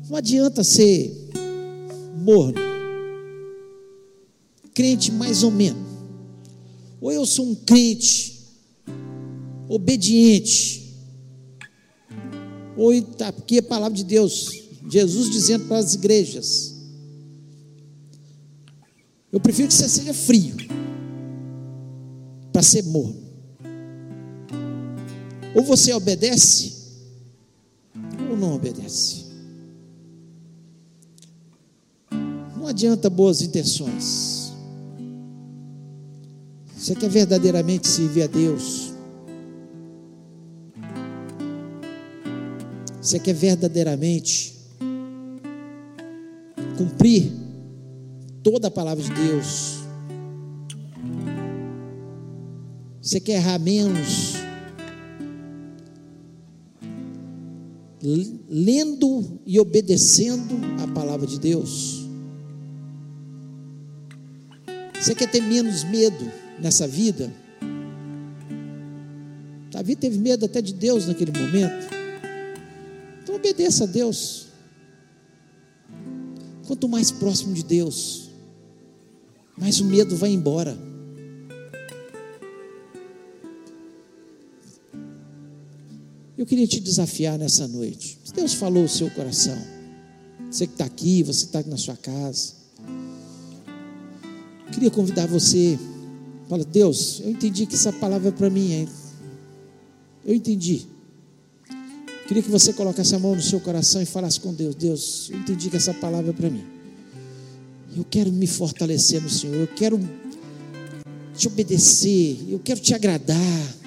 Não 0.09 0.17
adianta 0.17 0.63
ser 0.63 1.31
morno, 2.19 2.61
crente 4.75 5.11
mais 5.11 5.43
ou 5.43 5.51
menos. 5.51 5.89
Ou 7.01 7.11
eu 7.11 7.25
sou 7.25 7.47
um 7.47 7.55
crente 7.55 8.39
obediente, 9.67 10.95
ou 12.77 13.01
tá, 13.03 13.33
porque 13.33 13.59
a 13.59 13.63
palavra 13.63 13.97
de 13.97 14.05
Deus, 14.05 14.51
Jesus 14.91 15.31
dizendo 15.31 15.67
para 15.67 15.79
as 15.79 15.95
igrejas, 15.95 16.75
eu 19.33 19.41
prefiro 19.41 19.69
que 19.69 19.75
você 19.75 19.89
seja 19.89 20.13
frio 20.13 20.57
para 22.61 22.63
ser 22.63 22.83
morno. 22.85 23.17
Ou 25.55 25.63
você 25.63 25.95
obedece, 25.95 26.75
ou 28.29 28.37
não 28.37 28.55
obedece. 28.55 29.25
Não 32.55 32.67
adianta 32.67 33.09
boas 33.09 33.41
intenções. 33.41 34.53
Você 36.77 36.95
quer 36.95 37.09
verdadeiramente 37.09 37.89
servir 37.89 38.25
a 38.25 38.27
Deus? 38.27 38.93
Você 43.01 43.19
quer 43.19 43.35
verdadeiramente 43.35 44.55
cumprir 46.77 47.33
toda 48.43 48.69
a 48.69 48.71
palavra 48.71 49.03
de 49.03 49.13
Deus? 49.15 49.80
Você 53.11 53.19
quer 53.19 53.39
errar 53.39 53.59
menos? 53.59 54.35
Lendo 58.49 59.41
e 59.45 59.59
obedecendo 59.59 60.55
a 60.81 60.87
palavra 60.95 61.27
de 61.27 61.41
Deus. 61.41 62.07
Você 64.95 65.13
quer 65.17 65.29
ter 65.29 65.43
menos 65.43 65.83
medo 65.83 66.31
nessa 66.61 66.87
vida? 66.87 67.33
Davi 69.73 69.97
teve 69.97 70.17
medo 70.17 70.47
até 70.47 70.63
de 70.63 70.73
Deus 70.73 71.09
naquele 71.09 71.37
momento. 71.37 71.93
Então 73.25 73.35
obedeça 73.35 73.83
a 73.83 73.87
Deus. 73.89 74.47
Quanto 76.65 76.89
mais 76.89 77.11
próximo 77.11 77.55
de 77.55 77.65
Deus, 77.65 78.31
mais 79.59 79.81
o 79.81 79.85
medo 79.85 80.15
vai 80.15 80.31
embora. 80.31 80.90
Eu 86.41 86.47
queria 86.47 86.67
te 86.67 86.81
desafiar 86.81 87.39
nessa 87.39 87.69
noite. 87.69 88.19
Deus 88.35 88.55
falou 88.55 88.85
o 88.85 88.89
seu 88.89 89.11
coração, 89.11 89.59
você 90.51 90.67
que 90.67 90.73
está 90.73 90.87
aqui, 90.87 91.23
você 91.23 91.45
está 91.45 91.63
na 91.65 91.77
sua 91.77 91.95
casa, 91.99 92.55
eu 94.65 94.73
queria 94.73 94.91
convidar 94.91 95.27
você. 95.27 95.79
Fala, 96.49 96.65
Deus, 96.65 97.21
eu 97.23 97.31
entendi 97.31 97.67
que 97.67 97.75
essa 97.75 97.93
palavra 97.93 98.31
é 98.31 98.33
para 98.33 98.49
mim, 98.49 98.73
hein? 98.73 98.89
Eu 100.25 100.35
entendi. 100.35 100.87
Queria 102.27 102.43
que 102.43 102.51
você 102.51 102.73
colocasse 102.73 103.15
a 103.15 103.19
mão 103.19 103.35
no 103.35 103.43
seu 103.43 103.61
coração 103.61 104.01
e 104.01 104.07
falasse 104.07 104.41
com 104.41 104.55
Deus: 104.55 104.75
Deus, 104.75 105.29
eu 105.31 105.39
entendi 105.41 105.69
que 105.69 105.77
essa 105.77 105.93
palavra 105.93 106.31
é 106.31 106.33
para 106.33 106.49
mim. 106.49 106.65
Eu 107.95 108.07
quero 108.11 108.33
me 108.33 108.47
fortalecer 108.47 109.21
no 109.21 109.29
Senhor. 109.29 109.57
Eu 109.57 109.69
quero 109.69 110.01
te 111.37 111.49
obedecer. 111.49 112.47
Eu 112.49 112.61
quero 112.61 112.81
te 112.81 112.95
agradar. 112.95 113.80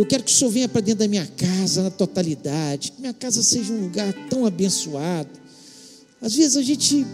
Eu 0.00 0.06
quero 0.06 0.24
que 0.24 0.32
o 0.32 0.34
Senhor 0.34 0.50
venha 0.50 0.66
para 0.66 0.80
dentro 0.80 1.00
da 1.00 1.08
minha 1.08 1.26
casa 1.26 1.82
na 1.82 1.90
totalidade, 1.90 2.92
que 2.92 3.02
minha 3.02 3.12
casa 3.12 3.42
seja 3.42 3.70
um 3.70 3.82
lugar 3.82 4.10
tão 4.30 4.46
abençoado. 4.46 5.28
Às 6.22 6.34
vezes 6.34 6.56
a 6.56 6.62
gente 6.62 7.06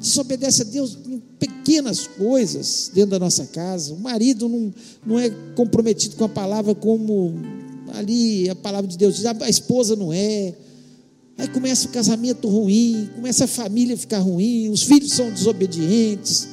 desobedece 0.00 0.62
a 0.62 0.64
Deus 0.64 0.96
em 1.06 1.18
pequenas 1.38 2.06
coisas 2.06 2.90
dentro 2.94 3.10
da 3.10 3.18
nossa 3.18 3.44
casa. 3.44 3.92
O 3.92 4.00
marido 4.00 4.48
não, 4.48 4.72
não 5.04 5.18
é 5.18 5.28
comprometido 5.54 6.16
com 6.16 6.24
a 6.24 6.28
palavra 6.28 6.74
como 6.74 7.34
ali 7.92 8.48
a 8.48 8.54
palavra 8.54 8.88
de 8.88 8.96
Deus 8.96 9.16
diz, 9.16 9.26
a 9.26 9.50
esposa 9.50 9.94
não 9.94 10.10
é. 10.10 10.54
Aí 11.36 11.48
começa 11.48 11.86
o 11.86 11.90
casamento 11.90 12.48
ruim, 12.48 13.10
começa 13.14 13.44
a 13.44 13.46
família 13.46 13.94
ficar 13.94 14.20
ruim, 14.20 14.70
os 14.70 14.84
filhos 14.84 15.12
são 15.12 15.30
desobedientes. 15.30 16.48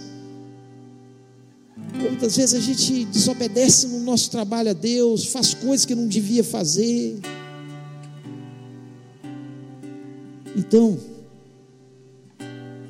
Muitas 1.93 2.35
vezes 2.35 2.55
a 2.55 2.59
gente 2.59 3.05
desobedece 3.05 3.87
no 3.87 3.99
nosso 4.01 4.29
trabalho 4.29 4.69
a 4.69 4.73
Deus, 4.73 5.25
faz 5.25 5.53
coisas 5.53 5.85
que 5.85 5.95
não 5.95 6.07
devia 6.07 6.43
fazer. 6.43 7.19
Então, 10.55 10.97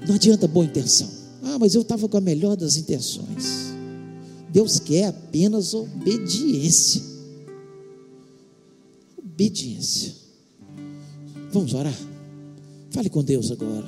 não 0.07 0.15
adianta 0.15 0.47
boa 0.47 0.65
intenção. 0.65 1.09
Ah, 1.43 1.57
mas 1.59 1.75
eu 1.75 1.81
estava 1.81 2.07
com 2.07 2.17
a 2.17 2.21
melhor 2.21 2.55
das 2.55 2.77
intenções. 2.77 3.69
Deus 4.49 4.79
quer 4.79 5.07
apenas 5.07 5.73
obediência. 5.73 7.01
Obediência. 9.17 10.13
Vamos 11.51 11.73
orar? 11.73 11.97
Fale 12.91 13.09
com 13.09 13.23
Deus 13.23 13.51
agora. 13.51 13.87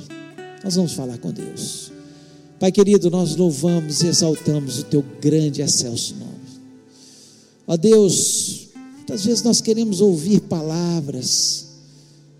Nós 0.63 0.75
vamos 0.75 0.93
falar 0.93 1.17
com 1.17 1.31
Deus. 1.31 1.91
Pai 2.61 2.71
querido, 2.71 3.09
nós 3.09 3.35
louvamos 3.35 4.03
e 4.03 4.07
exaltamos 4.07 4.77
o 4.77 4.83
teu 4.83 5.03
grande 5.19 5.61
e 5.61 5.63
excelso 5.63 6.13
nome. 6.13 6.61
Ó 7.65 7.75
Deus, 7.75 8.67
muitas 8.97 9.25
vezes 9.25 9.41
nós 9.41 9.61
queremos 9.61 9.99
ouvir 9.99 10.41
palavras, 10.41 11.69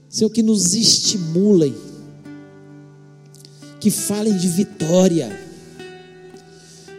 Senhor, 0.08 0.30
que 0.30 0.44
nos 0.44 0.76
estimulem, 0.76 1.74
que 3.80 3.90
falem 3.90 4.38
de 4.38 4.48
vitória, 4.48 5.36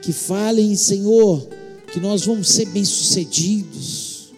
que 0.02 0.12
falem, 0.12 0.74
Senhor, 0.74 1.48
que 1.92 2.00
nós 2.00 2.26
vamos 2.26 2.48
ser 2.48 2.66
bem-sucedidos. 2.70 4.32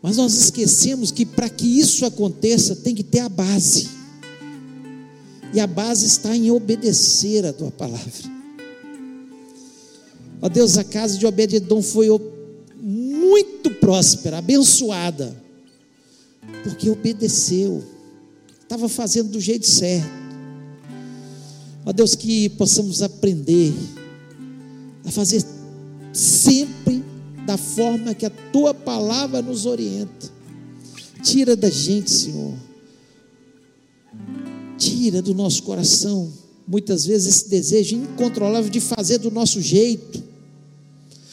Mas 0.00 0.16
nós 0.16 0.32
esquecemos 0.32 1.10
que 1.10 1.26
para 1.26 1.48
que 1.48 1.66
isso 1.66 2.06
aconteça 2.06 2.76
tem 2.76 2.94
que 2.94 3.02
ter 3.02 3.18
a 3.18 3.28
base. 3.28 4.03
E 5.54 5.60
a 5.60 5.66
base 5.66 6.04
está 6.04 6.36
em 6.36 6.50
obedecer 6.50 7.46
a 7.46 7.52
tua 7.52 7.70
palavra. 7.70 8.34
Ó 10.42 10.48
Deus, 10.48 10.76
a 10.76 10.84
casa 10.84 11.16
de 11.16 11.24
Obed-Edom 11.24 11.80
foi 11.80 12.08
muito 12.82 13.70
próspera, 13.70 14.38
abençoada, 14.38 15.34
porque 16.64 16.90
obedeceu, 16.90 17.82
estava 18.60 18.88
fazendo 18.88 19.30
do 19.30 19.40
jeito 19.40 19.66
certo. 19.66 20.10
Ó 21.86 21.92
Deus, 21.92 22.14
que 22.14 22.48
possamos 22.50 23.00
aprender 23.00 23.72
a 25.06 25.10
fazer 25.10 25.44
sempre 26.12 27.04
da 27.46 27.56
forma 27.56 28.14
que 28.14 28.26
a 28.26 28.30
tua 28.52 28.74
palavra 28.74 29.40
nos 29.40 29.66
orienta. 29.66 30.32
Tira 31.22 31.54
da 31.54 31.70
gente, 31.70 32.10
Senhor, 32.10 32.54
tira 34.78 35.22
do 35.22 35.34
nosso 35.34 35.62
coração, 35.62 36.32
muitas 36.66 37.04
vezes, 37.06 37.28
esse 37.28 37.48
desejo 37.48 37.96
incontrolável 37.96 38.70
de 38.70 38.80
fazer 38.80 39.18
do 39.18 39.30
nosso 39.30 39.60
jeito, 39.60 40.22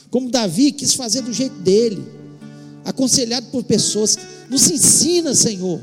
como 0.10 0.30
Davi 0.30 0.72
quis 0.72 0.94
fazer 0.94 1.22
do 1.22 1.32
jeito 1.32 1.56
dele, 1.60 2.04
aconselhado 2.84 3.48
por 3.48 3.64
pessoas. 3.64 4.18
Nos 4.50 4.70
ensina, 4.70 5.34
Senhor, 5.34 5.80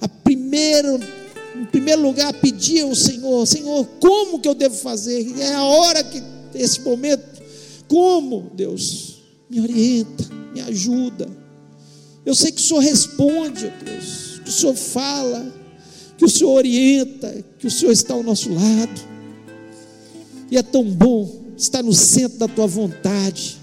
a 0.00 0.08
primeiro, 0.08 1.00
em 1.60 1.64
primeiro 1.64 2.02
lugar, 2.02 2.32
pedir 2.34 2.82
ao 2.82 2.94
Senhor: 2.94 3.44
Senhor, 3.46 3.84
como 3.98 4.38
que 4.38 4.48
eu 4.48 4.54
devo 4.54 4.76
fazer? 4.76 5.34
É 5.38 5.52
a 5.54 5.64
hora 5.64 6.04
que, 6.04 6.22
esse 6.54 6.80
momento, 6.82 7.42
como, 7.88 8.52
Deus, 8.54 9.16
me 9.50 9.60
orienta, 9.60 10.24
me 10.54 10.60
ajuda. 10.60 11.28
Eu 12.24 12.34
sei 12.34 12.52
que 12.52 12.60
o 12.60 12.64
Senhor 12.64 12.80
responde, 12.80 13.72
Deus, 13.84 14.40
que 14.44 14.48
o 14.48 14.52
Senhor 14.52 14.74
fala 14.76 15.63
que 16.16 16.24
o 16.24 16.28
Senhor 16.28 16.52
orienta, 16.52 17.44
que 17.58 17.66
o 17.66 17.70
Senhor 17.70 17.92
está 17.92 18.14
ao 18.14 18.22
nosso 18.22 18.52
lado. 18.52 19.00
E 20.50 20.56
é 20.56 20.62
tão 20.62 20.84
bom 20.84 21.44
estar 21.56 21.82
no 21.82 21.92
centro 21.92 22.38
da 22.38 22.48
tua 22.48 22.66
vontade. 22.66 23.58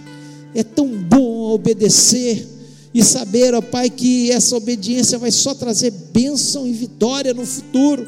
É 0.53 0.63
tão 0.63 0.87
bom 0.87 1.51
obedecer 1.53 2.45
e 2.93 3.03
saber, 3.03 3.53
ó 3.53 3.61
Pai, 3.61 3.89
que 3.89 4.31
essa 4.31 4.55
obediência 4.55 5.17
vai 5.17 5.31
só 5.31 5.53
trazer 5.53 5.91
bênção 6.11 6.67
e 6.67 6.73
vitória 6.73 7.33
no 7.33 7.45
futuro. 7.45 8.07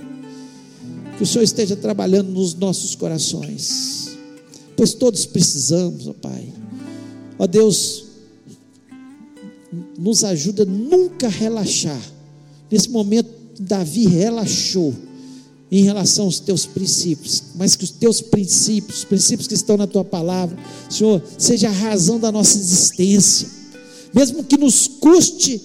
Que 1.17 1.23
o 1.23 1.25
Senhor 1.25 1.43
esteja 1.43 1.75
trabalhando 1.75 2.31
nos 2.31 2.53
nossos 2.53 2.95
corações, 2.95 4.17
pois 4.75 4.93
todos 4.93 5.25
precisamos, 5.25 6.07
ó 6.07 6.13
Pai. 6.13 6.51
Ó 7.37 7.47
Deus, 7.47 8.05
nos 9.97 10.23
ajuda 10.23 10.65
nunca 10.65 11.27
a 11.27 11.29
relaxar. 11.29 12.01
Nesse 12.69 12.89
momento, 12.89 13.29
Davi 13.59 14.07
relaxou 14.07 14.93
em 15.71 15.83
relação 15.83 16.25
aos 16.25 16.39
teus 16.39 16.67
princípios, 16.67 17.41
mas 17.55 17.75
que 17.75 17.83
os 17.83 17.89
teus 17.89 18.21
princípios, 18.21 18.99
os 18.99 19.05
princípios 19.05 19.47
que 19.47 19.55
estão 19.55 19.75
na 19.75 19.87
tua 19.87 20.05
palavra, 20.05 20.55
Senhor, 20.87 21.19
seja 21.37 21.67
a 21.67 21.71
razão 21.71 22.19
da 22.19 22.31
nossa 22.31 22.59
existência, 22.59 23.47
mesmo 24.13 24.43
que 24.43 24.55
nos 24.55 24.87
custe 24.87 25.59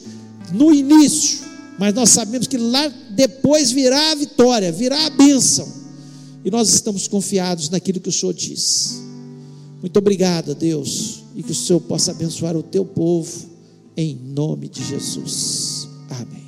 no 0.52 0.72
início, 0.72 1.40
mas 1.78 1.92
nós 1.92 2.08
sabemos 2.08 2.46
que 2.46 2.56
lá 2.56 2.88
depois 3.10 3.70
virá 3.70 4.12
a 4.12 4.14
vitória, 4.14 4.72
virá 4.72 5.06
a 5.06 5.10
bênção, 5.10 5.68
e 6.42 6.50
nós 6.50 6.72
estamos 6.72 7.06
confiados 7.06 7.68
naquilo 7.68 8.00
que 8.00 8.08
o 8.08 8.12
Senhor 8.12 8.32
diz. 8.32 9.02
Muito 9.82 9.98
obrigado, 9.98 10.54
Deus, 10.54 11.22
e 11.36 11.42
que 11.42 11.52
o 11.52 11.54
Senhor 11.54 11.80
possa 11.80 12.12
abençoar 12.12 12.56
o 12.56 12.62
teu 12.62 12.84
povo, 12.84 13.46
em 13.94 14.14
nome 14.14 14.68
de 14.68 14.82
Jesus. 14.82 15.86
Amém. 16.08 16.47